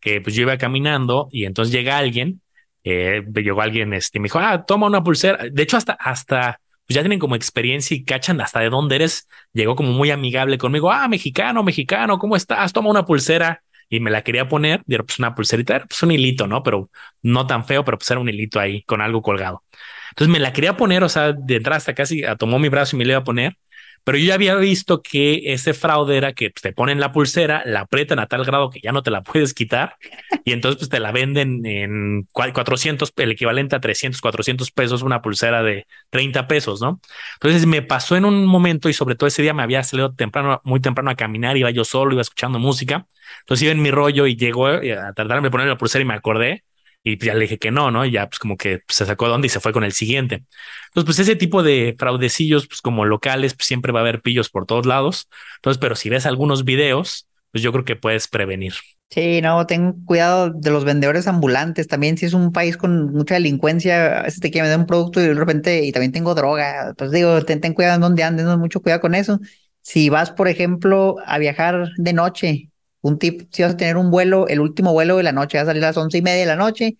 [0.00, 2.42] que pues yo iba caminando y entonces llega alguien,
[2.84, 5.44] eh, llegó alguien este, me dijo, ah, toma una pulsera.
[5.50, 6.60] De hecho, hasta, hasta
[6.92, 9.26] pues ya tienen como experiencia y cachan hasta de dónde eres.
[9.54, 10.92] Llegó como muy amigable conmigo.
[10.92, 12.70] Ah, mexicano, mexicano, ¿cómo estás?
[12.74, 14.82] Toma una pulsera y me la quería poner.
[14.86, 16.62] Y era pues una pulserita, era pues un hilito, ¿no?
[16.62, 16.90] Pero
[17.22, 19.64] no tan feo, pero pues era un hilito ahí con algo colgado.
[20.10, 22.98] Entonces me la quería poner, o sea, de entrada hasta casi tomó mi brazo y
[22.98, 23.56] me la iba a poner.
[24.04, 27.80] Pero yo ya había visto que ese fraude era que te ponen la pulsera, la
[27.80, 29.96] aprietan a tal grado que ya no te la puedes quitar
[30.44, 35.22] y entonces pues te la venden en 400, el equivalente a 300, 400 pesos, una
[35.22, 37.00] pulsera de 30 pesos, ¿no?
[37.34, 40.60] Entonces me pasó en un momento y sobre todo ese día me había salido temprano,
[40.64, 43.06] muy temprano a caminar, iba yo solo, iba escuchando música.
[43.40, 44.80] Entonces iba en mi rollo y llegó a
[45.14, 46.64] tratarme de poner la pulsera y me acordé
[47.04, 48.04] y ya le dije que no, ¿no?
[48.04, 50.44] Y ya pues como que se sacó de onda y se fue con el siguiente.
[50.88, 54.50] Entonces, pues ese tipo de fraudecillos, pues como locales, pues siempre va a haber pillos
[54.50, 55.28] por todos lados.
[55.56, 58.74] Entonces, pero si ves algunos videos, pues yo creo que puedes prevenir.
[59.10, 61.86] Sí, no, ten cuidado de los vendedores ambulantes.
[61.86, 65.20] También si es un país con mucha delincuencia, a veces te quieren vender un producto
[65.20, 66.94] y de repente, y también tengo droga.
[66.96, 69.38] Pues digo, ten, ten cuidado en dónde andes, no mucho cuidado con eso.
[69.82, 72.70] Si vas, por ejemplo, a viajar de noche,
[73.02, 75.62] un tip, si vas a tener un vuelo, el último vuelo de la noche, va
[75.62, 76.96] a salir a las once y media de la noche,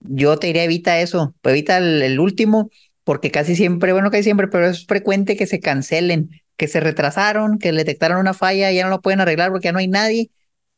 [0.00, 2.70] yo te diría evita eso, evita el, último,
[3.04, 7.58] porque casi siempre, bueno, casi siempre, pero es frecuente que se cancelen, que se retrasaron,
[7.58, 10.30] que detectaron una falla, ya no lo pueden arreglar porque ya no hay nadie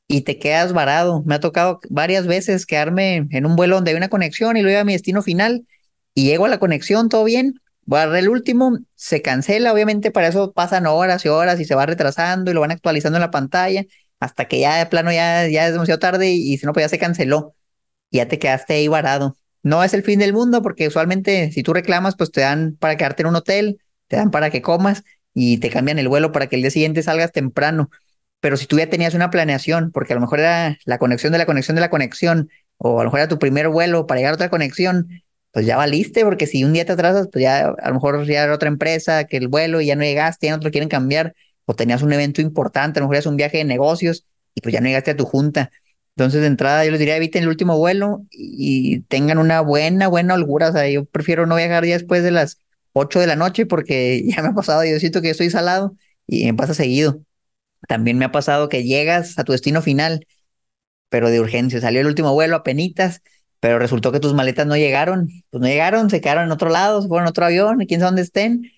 [0.08, 1.22] y te quedas varado.
[1.24, 4.80] Me ha tocado varias veces quedarme en un vuelo donde hay una conexión y luego
[4.80, 5.66] a mi destino final
[6.14, 10.10] y llego a la conexión, todo bien, voy a dar el último, se cancela, obviamente
[10.10, 13.22] para eso pasan horas y horas y se va retrasando y lo van actualizando en
[13.22, 13.84] la pantalla
[14.24, 16.88] hasta que ya de plano ya, ya es demasiado tarde y, si no, pues ya
[16.88, 17.54] se canceló
[18.10, 19.36] y ya te quedaste ahí varado.
[19.62, 22.96] No es el fin del mundo porque usualmente si tú reclamas, pues te dan para
[22.96, 26.46] quedarte en un hotel, te dan para que comas y te cambian el vuelo para
[26.46, 27.90] que el día siguiente salgas temprano.
[28.40, 31.38] Pero si tú ya tenías una planeación, porque a lo mejor era la conexión de
[31.38, 34.32] la conexión de la conexión, o a lo mejor era tu primer vuelo para llegar
[34.32, 35.08] a otra conexión,
[35.52, 38.44] pues ya valiste, porque si un día te atrasas, pues ya a lo mejor ya
[38.44, 40.88] era otra empresa que el vuelo y ya no llegaste, ya no te lo quieren
[40.88, 41.34] cambiar,
[41.66, 44.72] o tenías un evento importante, a lo mejor es un viaje de negocios y pues
[44.72, 45.70] ya no llegaste a tu junta.
[46.16, 50.34] Entonces, de entrada, yo les diría, eviten el último vuelo y tengan una buena, buena
[50.34, 50.68] holgura.
[50.68, 52.58] O sea, yo prefiero no viajar ya después de las
[52.92, 55.96] 8 de la noche porque ya me ha pasado, yo siento que estoy salado
[56.26, 57.20] y me pasa seguido.
[57.88, 60.26] También me ha pasado que llegas a tu destino final,
[61.08, 61.80] pero de urgencia.
[61.80, 63.22] Salió el último vuelo a penitas,
[63.60, 67.02] pero resultó que tus maletas no llegaron, pues no llegaron, se quedaron en otro lado,
[67.02, 68.70] se fueron en otro avión, quién sabe dónde estén,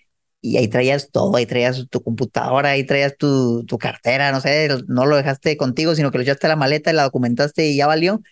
[0.47, 4.69] y ahí traías todo, ahí traías tu computadora, ahí traías tu, tu cartera, no sé,
[4.87, 7.87] no lo dejaste contigo, sino que lo echaste a la maleta la documentaste y ya
[7.89, 8.23] valió.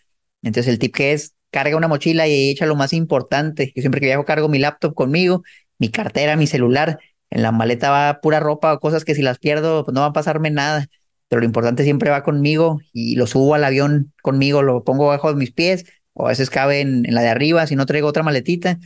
[0.42, 3.72] Entonces el tip que es, carga una mochila y echa lo más importante.
[3.74, 5.42] Yo siempre que viajo cargo mi laptop conmigo,
[5.78, 7.00] mi cartera, mi celular.
[7.30, 10.12] En la maleta va pura ropa cosas que si las pierdo, pues no va a
[10.12, 10.86] pasarme nada.
[11.28, 15.30] Pero lo importante siempre va conmigo y lo subo al avión conmigo, lo pongo bajo
[15.32, 18.06] de mis pies o a veces cabe en, en la de arriba si no traigo
[18.08, 18.78] otra maletita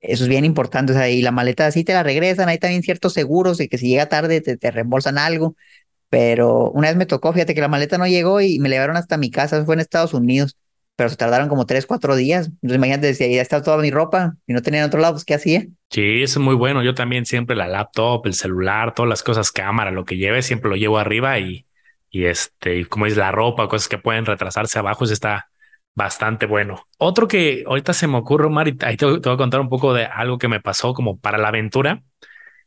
[0.00, 0.92] eso es bien importante.
[0.92, 2.48] O sea, y la maleta así te la regresan.
[2.48, 5.56] Hay también ciertos seguros de que si llega tarde te, te reembolsan algo.
[6.10, 9.18] Pero una vez me tocó, fíjate que la maleta no llegó y me llevaron hasta
[9.18, 9.64] mi casa.
[9.64, 10.56] Fue en Estados Unidos,
[10.96, 12.46] pero se tardaron como tres, cuatro días.
[12.46, 15.24] Entonces imagínate, si ahí está toda mi ropa y no tenía en otro lado, pues
[15.24, 15.66] ¿qué hacía?
[15.90, 16.82] Sí, eso es muy bueno.
[16.82, 20.70] Yo también siempre la laptop, el celular, todas las cosas, cámara, lo que lleve, siempre
[20.70, 21.66] lo llevo arriba y,
[22.10, 25.50] y este, como es la ropa, cosas que pueden retrasarse abajo, eso está,
[25.98, 26.86] bastante bueno.
[26.96, 30.04] Otro que ahorita se me ocurre, Omar, ahí te, voy a contar un poco de
[30.06, 32.04] algo que me pasó como para la aventura.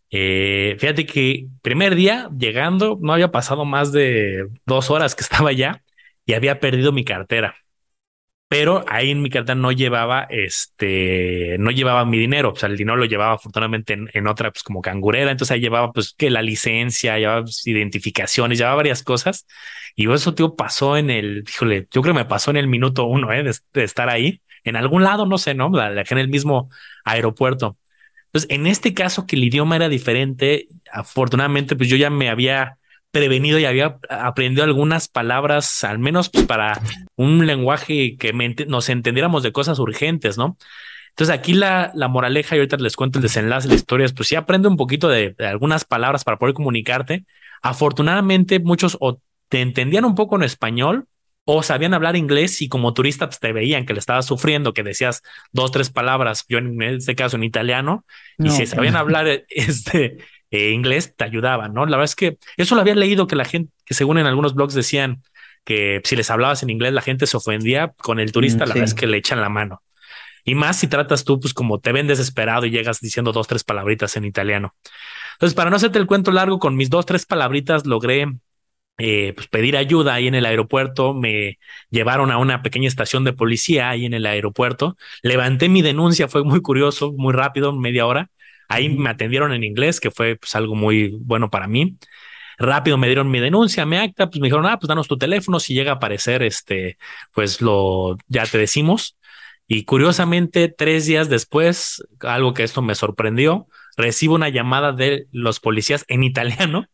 [0.09, 5.49] Eh, fíjate que primer día llegando, no había pasado más de dos horas que estaba
[5.51, 5.81] allá
[6.25, 7.55] y había perdido mi cartera
[8.51, 12.75] pero ahí en mi cartera no llevaba este, no llevaba mi dinero, o sea, el
[12.75, 16.41] dinero lo llevaba afortunadamente en, otra, pues como cangurera, entonces ahí llevaba pues que la
[16.41, 19.47] licencia, llevaba pues, identificaciones, llevaba varias cosas,
[19.95, 23.05] y eso tío pasó en el, híjole, yo creo que me pasó en el minuto
[23.05, 23.41] uno, ¿eh?
[23.41, 25.69] de, estar ahí, en algún lado, no sé, ¿no?
[25.69, 26.69] La, la en el mismo
[27.05, 27.77] aeropuerto.
[28.25, 32.79] Entonces, en este caso que el idioma era diferente, afortunadamente, pues yo ya me había
[33.11, 36.81] prevenido y había aprendido algunas palabras, al menos pues, para
[37.15, 38.33] un lenguaje que
[38.67, 40.57] nos entendiéramos de cosas urgentes, ¿no?
[41.09, 44.29] Entonces aquí la, la moraleja, y ahorita les cuento el desenlace de las historias, pues
[44.29, 47.25] sí aprende un poquito de, algunas palabras para poder comunicarte.
[47.61, 49.19] Afortunadamente muchos o
[49.49, 51.05] te entendían un poco en español
[51.43, 54.83] o sabían hablar inglés y como turista pues, te veían que le estabas sufriendo, que
[54.83, 55.21] decías
[55.51, 58.05] dos, tres palabras, yo en este caso en italiano,
[58.37, 60.17] y si sabían hablar este,
[60.51, 61.85] eh, inglés te ayudaba, ¿no?
[61.85, 64.53] La verdad es que eso lo había leído que la gente, que según en algunos
[64.53, 65.23] blogs decían
[65.63, 68.73] que si les hablabas en inglés la gente se ofendía con el turista, mm, la
[68.73, 69.81] verdad es que le echan la mano.
[70.43, 73.63] Y más si tratas tú, pues como te ven desesperado y llegas diciendo dos, tres
[73.63, 74.73] palabritas en italiano.
[75.33, 78.27] Entonces, para no hacerte el cuento largo, con mis dos, tres palabritas logré
[78.97, 81.57] eh, pues pedir ayuda ahí en el aeropuerto, me
[81.89, 86.43] llevaron a una pequeña estación de policía ahí en el aeropuerto, levanté mi denuncia, fue
[86.43, 88.29] muy curioso, muy rápido, media hora,
[88.71, 91.97] Ahí me atendieron en inglés, que fue pues, algo muy bueno para mí.
[92.57, 95.59] Rápido me dieron mi denuncia, mi acta, pues me dijeron, ah, pues danos tu teléfono,
[95.59, 96.97] si llega a aparecer, este,
[97.33, 99.17] pues lo, ya te decimos.
[99.67, 105.59] Y curiosamente, tres días después, algo que esto me sorprendió, recibo una llamada de los
[105.59, 106.85] policías en italiano.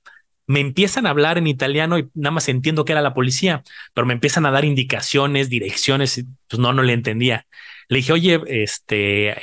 [0.47, 3.63] Me empiezan a hablar en italiano y nada más entiendo que era la policía,
[3.93, 7.45] pero me empiezan a dar indicaciones, direcciones, y pues no, no le entendía.
[7.89, 9.35] Le dije, oye, este,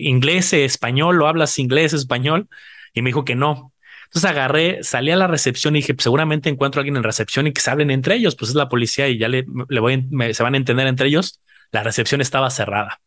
[0.00, 2.48] inglés, español, ¿o hablas inglés, español?
[2.94, 3.72] Y me dijo que no.
[4.04, 7.46] Entonces agarré, salí a la recepción y dije, pues seguramente encuentro a alguien en recepción
[7.46, 10.06] y que se hablen entre ellos, pues es la policía y ya le, le voy,
[10.32, 11.40] se van a entender entre ellos.
[11.70, 13.00] La recepción estaba cerrada.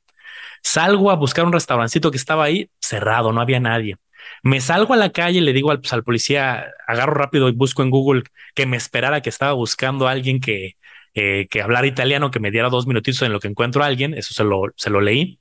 [0.64, 3.98] Salgo a buscar un restaurancito que estaba ahí cerrado, no había nadie.
[4.44, 7.52] Me salgo a la calle y le digo al, pues, al policía, agarro rápido y
[7.52, 8.24] busco en Google
[8.56, 10.76] que me esperara que estaba buscando a alguien que,
[11.16, 14.14] eh, que hablar italiano, que me diera dos minutitos en lo que encuentro a alguien,
[14.14, 15.40] eso se lo, se lo leí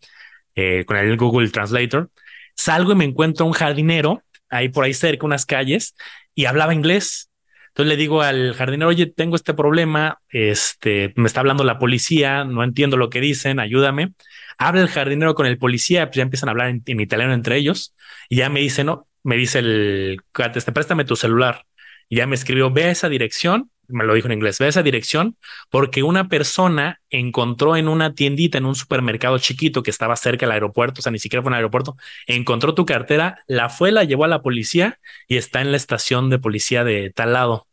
[0.54, 2.10] eh, con el Google Translator.
[2.54, 5.94] Salgo y me encuentro un jardinero ahí por ahí cerca, unas calles,
[6.34, 7.30] y hablaba inglés.
[7.68, 12.44] Entonces le digo al jardinero, oye, tengo este problema, este, me está hablando la policía,
[12.44, 14.12] no entiendo lo que dicen, ayúdame.
[14.58, 17.56] Habla el jardinero con el policía, pues ya empiezan a hablar en, en italiano entre
[17.56, 17.96] ellos,
[18.28, 20.20] y ya me dice, no, me dice el,
[20.54, 21.64] este, préstame tu celular.
[22.08, 24.82] Y ya me escribió, ve a esa dirección me lo dijo en inglés, ve esa
[24.82, 25.36] dirección
[25.70, 30.52] porque una persona encontró en una tiendita, en un supermercado chiquito que estaba cerca del
[30.52, 34.24] aeropuerto, o sea, ni siquiera fue un aeropuerto, encontró tu cartera, la fue, la llevó
[34.24, 37.66] a la policía y está en la estación de policía de tal lado.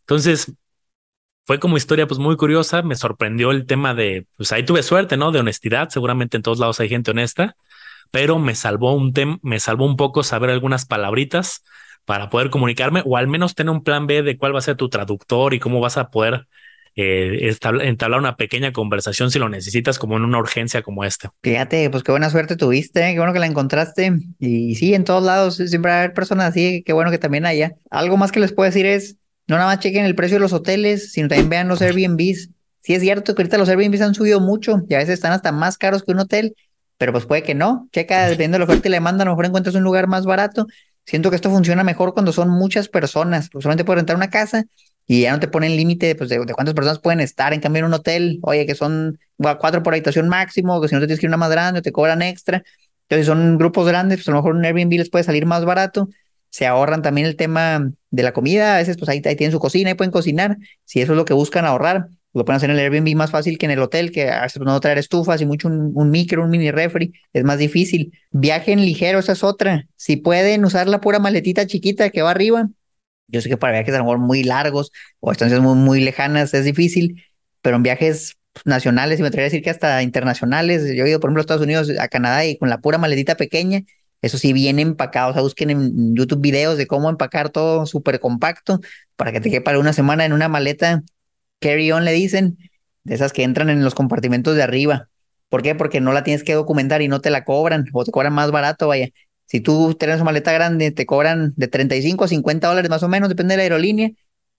[0.00, 0.52] Entonces,
[1.46, 5.16] fue como historia pues muy curiosa, me sorprendió el tema de, pues ahí tuve suerte,
[5.16, 5.32] ¿no?
[5.32, 7.56] De honestidad, seguramente en todos lados hay gente honesta,
[8.10, 11.64] pero me salvó un tema, me salvó un poco saber algunas palabritas
[12.04, 14.76] para poder comunicarme o al menos tener un plan B de cuál va a ser
[14.76, 16.46] tu traductor y cómo vas a poder
[16.96, 21.32] eh, entablar una pequeña conversación si lo necesitas como en una urgencia como esta.
[21.42, 23.12] Fíjate, pues qué buena suerte tuviste, ¿eh?
[23.12, 24.12] qué bueno que la encontraste.
[24.38, 27.46] Y sí, en todos lados siempre va a haber personas así, qué bueno que también
[27.46, 27.72] haya.
[27.90, 30.52] Algo más que les puedo decir es, no nada más chequen el precio de los
[30.52, 32.50] hoteles, sino también vean los Airbnbs.
[32.80, 35.52] Sí es cierto que ahorita los Airbnbs han subido mucho y a veces están hasta
[35.52, 36.54] más caros que un hotel,
[36.98, 37.88] pero pues puede que no.
[37.92, 40.26] Checa, dependiendo de la oferta y la demanda, a lo mejor encuentras un lugar más
[40.26, 40.66] barato
[41.06, 44.64] Siento que esto funciona mejor cuando son muchas personas, pues solamente puedo rentar una casa
[45.06, 47.52] y ya no te ponen límite pues, de, cuántas personas pueden estar.
[47.52, 51.00] En cambio, en un hotel, oye, que son cuatro por habitación máximo, que si no
[51.00, 52.62] te tienes que ir una más grande, te cobran extra.
[53.08, 56.08] Entonces, son grupos grandes, pues a lo mejor un Airbnb les puede salir más barato.
[56.48, 58.76] Se ahorran también el tema de la comida.
[58.76, 60.58] A veces, pues ahí, ahí tienen su cocina y pueden cocinar.
[60.84, 63.58] Si eso es lo que buscan ahorrar, lo pueden hacer en el Airbnb más fácil
[63.58, 67.12] que en el hotel, que no traer estufas y mucho un, micro, un mini refri,
[67.32, 68.12] es más difícil.
[68.30, 69.88] Viajen ligero, esa es otra.
[69.96, 72.68] Si pueden usar la pura maletita chiquita que va arriba,
[73.26, 76.54] yo sé que para viajes a lo mejor muy largos o estancias muy, muy lejanas
[76.54, 77.22] es difícil,
[77.62, 81.20] pero en viajes nacionales, y me atrevería a decir que hasta internacionales, yo he ido,
[81.20, 83.82] por ejemplo, a Estados Unidos, a Canadá y con la pura maletita pequeña,
[84.22, 88.20] eso sí, bien empacado, o sea, busquen en YouTube videos de cómo empacar todo súper
[88.20, 88.80] compacto
[89.16, 91.02] para que te quepa una semana en una maleta
[91.60, 92.58] carry-on le dicen,
[93.04, 95.08] de esas que entran en los compartimentos de arriba.
[95.48, 95.74] ¿Por qué?
[95.74, 98.50] Porque no la tienes que documentar y no te la cobran o te cobran más
[98.50, 99.08] barato, vaya.
[99.46, 103.08] Si tú tienes una maleta grande, te cobran de 35 a 50 dólares más o
[103.08, 104.10] menos, depende de la aerolínea,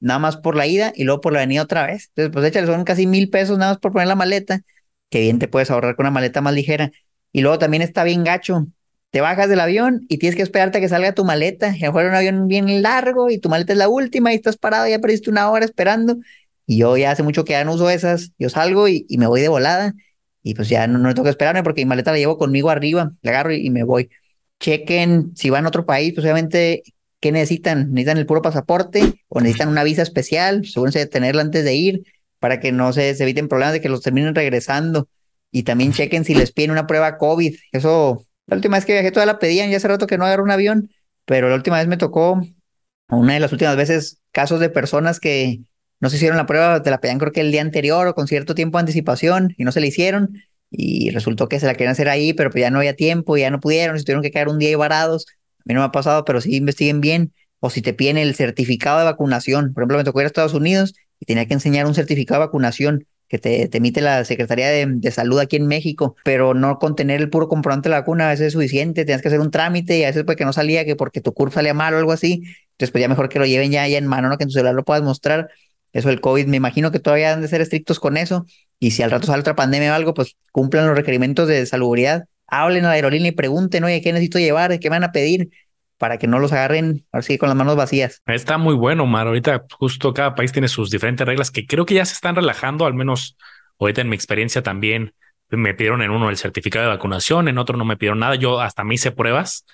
[0.01, 2.09] nada más por la ida y luego por la venida otra vez.
[2.09, 4.61] Entonces, pues échale, son casi mil pesos nada más por poner la maleta,
[5.09, 6.91] que bien te puedes ahorrar con una maleta más ligera.
[7.31, 8.67] Y luego también está bien gacho.
[9.11, 11.75] Te bajas del avión y tienes que esperarte a que salga tu maleta.
[11.75, 14.35] Y a lo mejor un avión bien largo y tu maleta es la última y
[14.35, 16.17] estás parado, ya perdiste una hora esperando
[16.71, 19.41] y yo ya hace mucho que ya no uso esas, yo salgo y, me voy
[19.41, 19.93] de volada
[20.41, 23.11] y pues ya no, no tengo que esperarme porque mi maleta la llevo conmigo arriba,
[23.21, 24.09] la agarro y, me voy.
[24.57, 26.83] Chequen si van a otro país, pues obviamente,
[27.19, 27.91] ¿qué necesitan?
[27.91, 30.65] ¿Necesitan el puro pasaporte o necesitan una visa especial?
[30.65, 32.03] Seguro de tenerla antes de ir
[32.39, 35.09] para que no se, se eviten problemas de que los terminen regresando.
[35.51, 37.53] Y también chequen si les piden una prueba COVID.
[37.73, 40.45] Eso, la última vez que viajé todavía la pedían, ya hace rato que no agarro
[40.45, 40.89] un avión,
[41.25, 42.41] pero la última vez me tocó,
[43.09, 45.59] una de las últimas veces, casos de personas que,
[46.01, 48.27] no se hicieron la prueba, te la pedían creo que el día anterior o con
[48.27, 50.33] cierto tiempo de anticipación y no se la hicieron
[50.71, 53.51] y resultó que se la querían hacer ahí, pero pues ya no había tiempo, ya
[53.51, 55.27] no pudieron, se tuvieron que quedar un día ahí varados.
[55.59, 57.33] A mí no me ha pasado, pero sí investiguen bien.
[57.59, 59.73] O si te piden el certificado de vacunación.
[59.73, 62.47] Por ejemplo, me tocó ir a Estados Unidos y tenía que enseñar un certificado de
[62.47, 66.79] vacunación que te, te emite la Secretaría de, de, Salud aquí en México, pero no
[66.79, 69.51] contener el puro comprobante de la vacuna a veces es suficiente, tienes que hacer un
[69.51, 72.11] trámite y a veces porque no salía, que porque tu curso salía mal o algo
[72.11, 74.37] así, entonces pues ya mejor que lo lleven ya, ya en mano, ¿no?
[74.37, 75.49] que en tu celular lo puedas mostrar
[75.93, 78.45] eso del COVID, me imagino que todavía han de ser estrictos con eso.
[78.79, 82.25] Y si al rato sale otra pandemia o algo, pues cumplan los requerimientos de salubridad.
[82.47, 84.77] Hablen a la aerolínea y pregunten, oye, ¿qué necesito llevar?
[84.79, 85.49] ¿Qué van a pedir?
[85.97, 88.21] Para que no los agarren así con las manos vacías.
[88.25, 89.27] Está muy bueno, Mar.
[89.27, 92.85] Ahorita justo cada país tiene sus diferentes reglas que creo que ya se están relajando,
[92.85, 93.37] al menos
[93.79, 95.13] ahorita en mi experiencia también
[95.49, 98.35] me pidieron en uno el certificado de vacunación, en otro no me pidieron nada.
[98.35, 99.65] Yo hasta me hice pruebas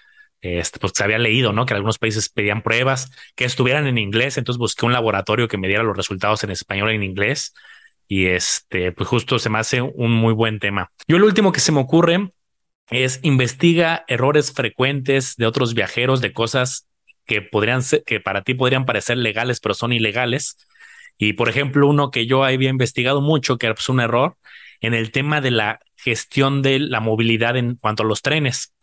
[0.48, 1.66] este, se había leído, ¿no?
[1.66, 5.68] Que algunos países pedían pruebas que estuvieran en inglés, entonces busqué un laboratorio que me
[5.68, 7.54] diera los resultados en español y en inglés
[8.08, 10.92] y este, pues justo se me hace un muy buen tema.
[11.08, 12.32] Yo lo último que se me ocurre
[12.90, 16.88] es investiga errores frecuentes de otros viajeros, de cosas
[17.26, 20.58] que podrían ser, que para ti podrían parecer legales, pero son ilegales.
[21.18, 24.38] Y por ejemplo, uno que yo había investigado mucho, que era pues, un error
[24.80, 28.74] en el tema de la gestión de la movilidad en cuanto a los trenes.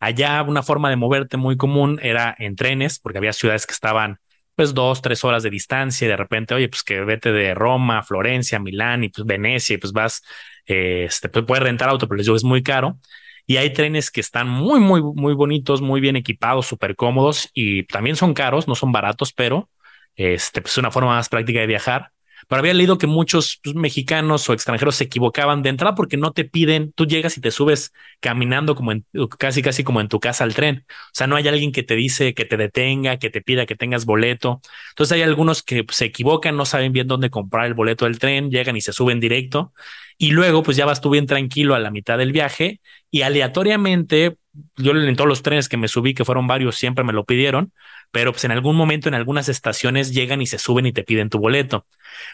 [0.00, 4.18] Allá una forma de moverte muy común era en trenes, porque había ciudades que estaban
[4.54, 8.02] pues dos, tres horas de distancia y de repente, oye, pues que vete de Roma,
[8.02, 10.22] Florencia, Milán y pues Venecia y pues vas,
[10.66, 12.98] eh, este, pues puedes rentar auto, pero les digo, es muy caro.
[13.46, 17.84] Y hay trenes que están muy, muy, muy bonitos, muy bien equipados, súper cómodos y
[17.84, 19.70] también son caros, no son baratos, pero
[20.16, 22.10] este, pues es una forma más práctica de viajar
[22.48, 26.32] pero había leído que muchos pues, mexicanos o extranjeros se equivocaban de entrada porque no
[26.32, 29.04] te piden, tú llegas y te subes caminando como en,
[29.38, 30.84] casi, casi como en tu casa al tren.
[30.88, 33.76] O sea, no hay alguien que te dice que te detenga, que te pida que
[33.76, 34.60] tengas boleto.
[34.90, 38.18] Entonces hay algunos que pues, se equivocan, no saben bien dónde comprar el boleto del
[38.18, 39.72] tren, llegan y se suben directo.
[40.18, 42.80] Y luego, pues ya vas tú bien tranquilo a la mitad del viaje
[43.16, 44.36] y aleatoriamente,
[44.76, 47.72] yo en todos los trenes que me subí, que fueron varios, siempre me lo pidieron,
[48.10, 51.30] pero pues en algún momento en algunas estaciones llegan y se suben y te piden
[51.30, 51.86] tu boleto.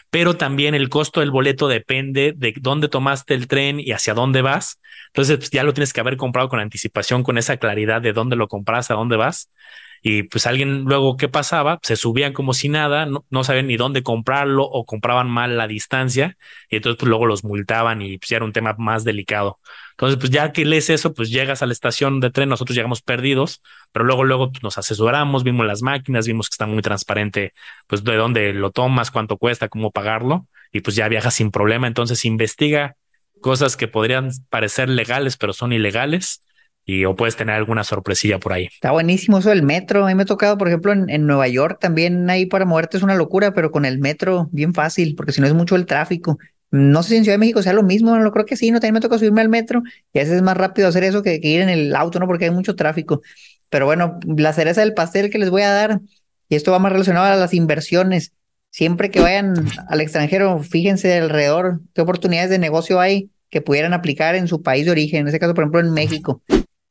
[0.09, 4.41] Pero también el costo del boleto depende de dónde tomaste el tren y hacia dónde
[4.41, 4.81] vas.
[5.07, 8.35] Entonces pues, ya lo tienes que haber comprado con anticipación, con esa claridad de dónde
[8.35, 9.49] lo compras, a dónde vas.
[10.05, 11.79] Y pues alguien luego, ¿qué pasaba?
[11.81, 15.65] Se subían como si nada, no, no sabían ni dónde comprarlo o compraban mal la
[15.65, 16.35] distancia
[16.69, 19.59] y entonces pues luego los multaban y pues era un tema más delicado.
[19.91, 23.01] Entonces, pues ya que lees eso, pues llegas a la estación de tren, nosotros llegamos
[23.01, 23.61] perdidos,
[23.93, 27.53] pero luego, luego pues, nos asesoramos, vimos las máquinas, vimos que está muy transparente,
[27.87, 31.87] pues de dónde lo tomas, cuánto cuesta, cómo pagarlo, y pues ya viajas sin problema.
[31.87, 32.97] Entonces, investiga
[33.39, 36.41] cosas que podrían parecer legales, pero son ilegales
[36.85, 38.65] y o puedes tener alguna sorpresilla por ahí.
[38.65, 40.05] Está buenísimo eso del metro.
[40.05, 43.03] A mí me ha tocado, por ejemplo, en, Nueva York también ahí para moverte es
[43.03, 46.37] una locura, pero con el metro bien fácil, porque si no es mucho el tráfico.
[46.71, 48.79] No sé si en Ciudad de México sea lo mismo, no creo que sí, no
[48.79, 51.39] también me toca subirme al metro y a veces es más rápido hacer eso que,
[51.39, 52.25] que ir en el auto, ¿no?
[52.25, 53.21] Porque hay mucho tráfico.
[53.69, 56.01] Pero bueno, la cereza del pastel que les voy a dar,
[56.49, 58.33] y esto va más relacionado a las inversiones.
[58.71, 59.53] siempre que vayan
[59.87, 64.85] al extranjero, fíjense alrededor qué oportunidades de negocio hay que pudieran aplicar en su país
[64.85, 66.41] de origen, en este caso, por ejemplo, en México.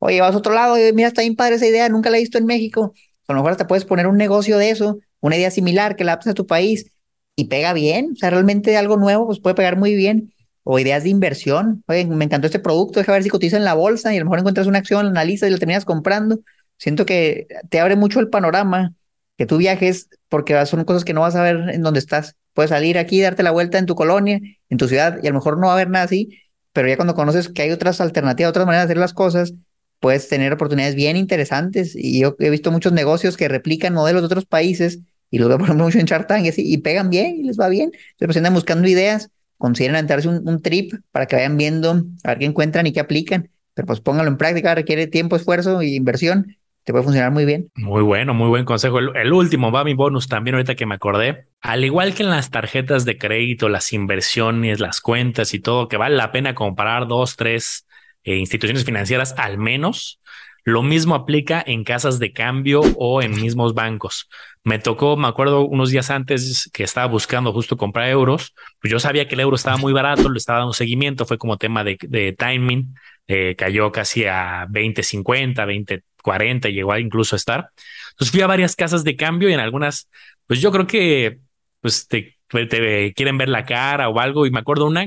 [0.05, 2.20] Oye, vas a otro lado, y mira, está bien padre esa idea, nunca la he
[2.20, 2.92] visto en México.
[3.28, 6.14] A lo mejor te puedes poner un negocio de eso, una idea similar que la
[6.14, 6.90] adaptes a tu país
[7.36, 8.11] y pega bien.
[8.12, 10.34] O sea, realmente algo nuevo, pues puede pegar muy bien.
[10.64, 11.84] O ideas de inversión.
[11.86, 14.24] Oye, me encantó este producto, deja ver si cotiza en la bolsa y a lo
[14.24, 16.40] mejor encuentras una acción, la analizas y la terminas comprando.
[16.78, 18.94] Siento que te abre mucho el panorama
[19.38, 22.34] que tú viajes porque son cosas que no vas a ver en donde estás.
[22.55, 25.36] Puedes salir aquí, darte la vuelta en tu colonia, en tu ciudad, y a lo
[25.36, 26.40] mejor no va a haber nada así,
[26.72, 29.55] pero ya cuando conoces que hay otras alternativas, otras maneras de hacer las cosas,
[30.03, 31.94] puedes tener oportunidades bien interesantes.
[31.94, 34.98] Y yo he visto muchos negocios que replican modelos de otros países
[35.30, 37.59] y los veo, por ejemplo, mucho en Shark y, así, y pegan bien y les
[37.59, 37.92] va bien.
[37.92, 42.38] Entonces, pues andan buscando ideas, consideren entrarse un, trip para que vayan viendo a ver
[42.40, 43.48] qué encuentran y qué aplican.
[43.74, 47.70] Pero pues pónganlo en práctica, requiere tiempo, esfuerzo y inversión te puede funcionar muy bien.
[47.76, 48.98] Muy bueno, muy buen consejo.
[48.98, 51.46] El, último va mi bonus también ahorita que me acordé.
[51.61, 55.96] Al igual que en las tarjetas de crédito, las inversiones, las cuentas y todo, que
[55.96, 57.86] vale la pena comparar dos, tres
[58.24, 60.20] eh, instituciones financieras al menos.
[60.64, 64.28] Lo mismo aplica en casas de cambio o en mismos bancos.
[64.62, 69.00] Me tocó, me acuerdo unos días antes que estaba buscando justo comprar euros, pues yo
[69.00, 71.98] sabía que el euro estaba muy barato, le estaba dando seguimiento, fue como tema de,
[72.00, 72.94] de timing,
[73.26, 77.70] eh, cayó casi a 20, 50, 20, 40, llegó a incluso estar.
[78.12, 80.08] Entonces fui a varias casas de cambio y en algunas,
[80.46, 81.40] pues yo creo que
[81.80, 84.46] pues te, te quieren ver la cara o algo.
[84.46, 85.06] Y me acuerdo una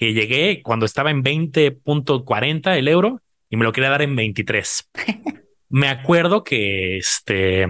[0.00, 3.20] que llegué cuando estaba en 20.40 el euro
[3.50, 4.90] y me lo quería dar en 23.
[5.68, 7.66] me acuerdo que este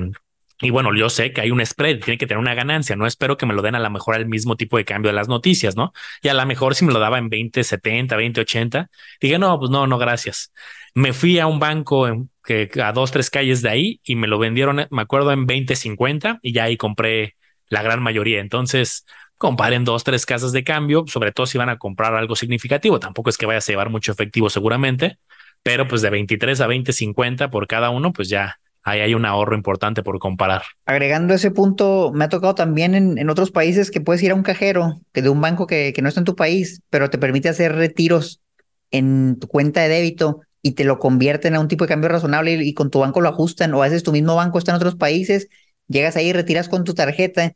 [0.63, 2.95] y bueno, yo sé que hay un spread, tiene que tener una ganancia.
[2.95, 5.17] No espero que me lo den a lo mejor al mismo tipo de cambio de
[5.17, 5.93] las noticias, ¿no?
[6.23, 9.87] Y a lo mejor si me lo daba en 2070, 2080, dije, no, pues no,
[9.87, 10.53] no, gracias.
[10.95, 14.29] Me fui a un banco en, que a dos, tres calles de ahí y me
[14.29, 17.37] lo vendieron, me acuerdo, en 2050 y ya ahí compré
[17.69, 18.41] la gran mayoría.
[18.41, 19.05] Entonces,
[19.41, 23.01] comparen dos, tres casas de cambio, sobre todo si van a comprar algo significativo.
[23.01, 25.19] Tampoco es que vayas a llevar mucho efectivo seguramente,
[25.63, 29.57] pero pues de 23 a 2050 por cada uno, pues ya ahí hay un ahorro
[29.57, 30.61] importante por comparar.
[30.85, 34.35] Agregando ese punto, me ha tocado también en, en otros países que puedes ir a
[34.35, 37.17] un cajero que de un banco que, que no está en tu país, pero te
[37.17, 38.43] permite hacer retiros
[38.91, 42.63] en tu cuenta de débito y te lo convierten a un tipo de cambio razonable
[42.63, 44.97] y, con tu banco lo ajustan, o a veces tu mismo banco está en otros
[44.97, 45.49] países,
[45.89, 47.55] llegas ahí y retiras con tu tarjeta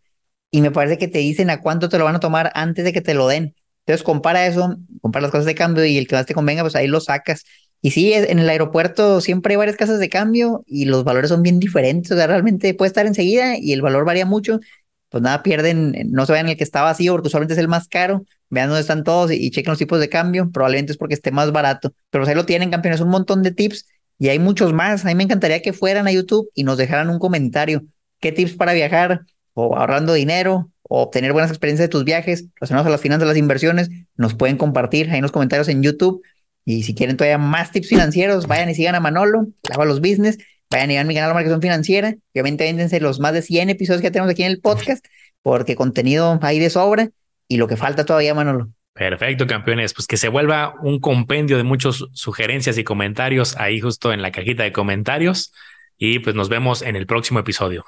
[0.55, 2.93] y me parece que te dicen a cuánto te lo van a tomar antes de
[2.93, 3.57] que te lo den.
[3.81, 6.77] Entonces compara eso, compara las cosas de cambio y el que más te convenga, pues
[6.77, 7.43] ahí lo sacas.
[7.81, 11.43] Y sí, en el aeropuerto siempre hay varias casas de cambio y los valores son
[11.43, 12.13] bien diferentes.
[12.13, 14.61] O sea, realmente puede estar enseguida y el valor varía mucho.
[15.09, 17.89] Pues nada, pierden, no se vayan el que está vacío porque usualmente es el más
[17.89, 18.25] caro.
[18.49, 20.53] Vean dónde están todos y, chequen los tipos de cambio.
[20.53, 21.93] Probablemente es porque esté más barato.
[22.11, 23.87] Pero pues ahí lo tienen, campeones, un montón de tips
[24.21, 25.05] y hay muchos más.
[25.05, 27.83] A mí me encantaría que fueran a YouTube y nos dejaran un comentario.
[28.21, 29.23] ¿Qué tips para viajar
[29.55, 33.37] o ahorrando dinero o obtener buenas experiencias de tus viajes relacionados a las finanzas, las
[33.37, 33.91] inversiones?
[34.17, 36.23] Nos pueden compartir ahí en los comentarios en YouTube
[36.65, 40.39] y si quieren todavía más tips financieros, vayan y sigan a Manolo, Lava los Business,
[40.71, 42.15] vayan y vean mi canal de Marketing Financiera.
[42.33, 45.05] Obviamente véndense los más de 100 episodios que tenemos aquí en el podcast,
[45.43, 47.11] porque contenido hay de sobra
[47.49, 48.71] y lo que falta todavía, Manolo.
[48.95, 49.93] Perfecto, campeones.
[49.93, 54.31] Pues que se vuelva un compendio de muchas sugerencias y comentarios ahí justo en la
[54.31, 55.53] cajita de comentarios.
[55.99, 57.85] Y pues nos vemos en el próximo episodio.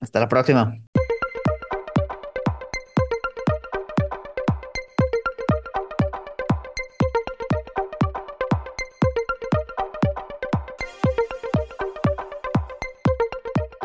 [0.00, 0.76] Hasta la próxima.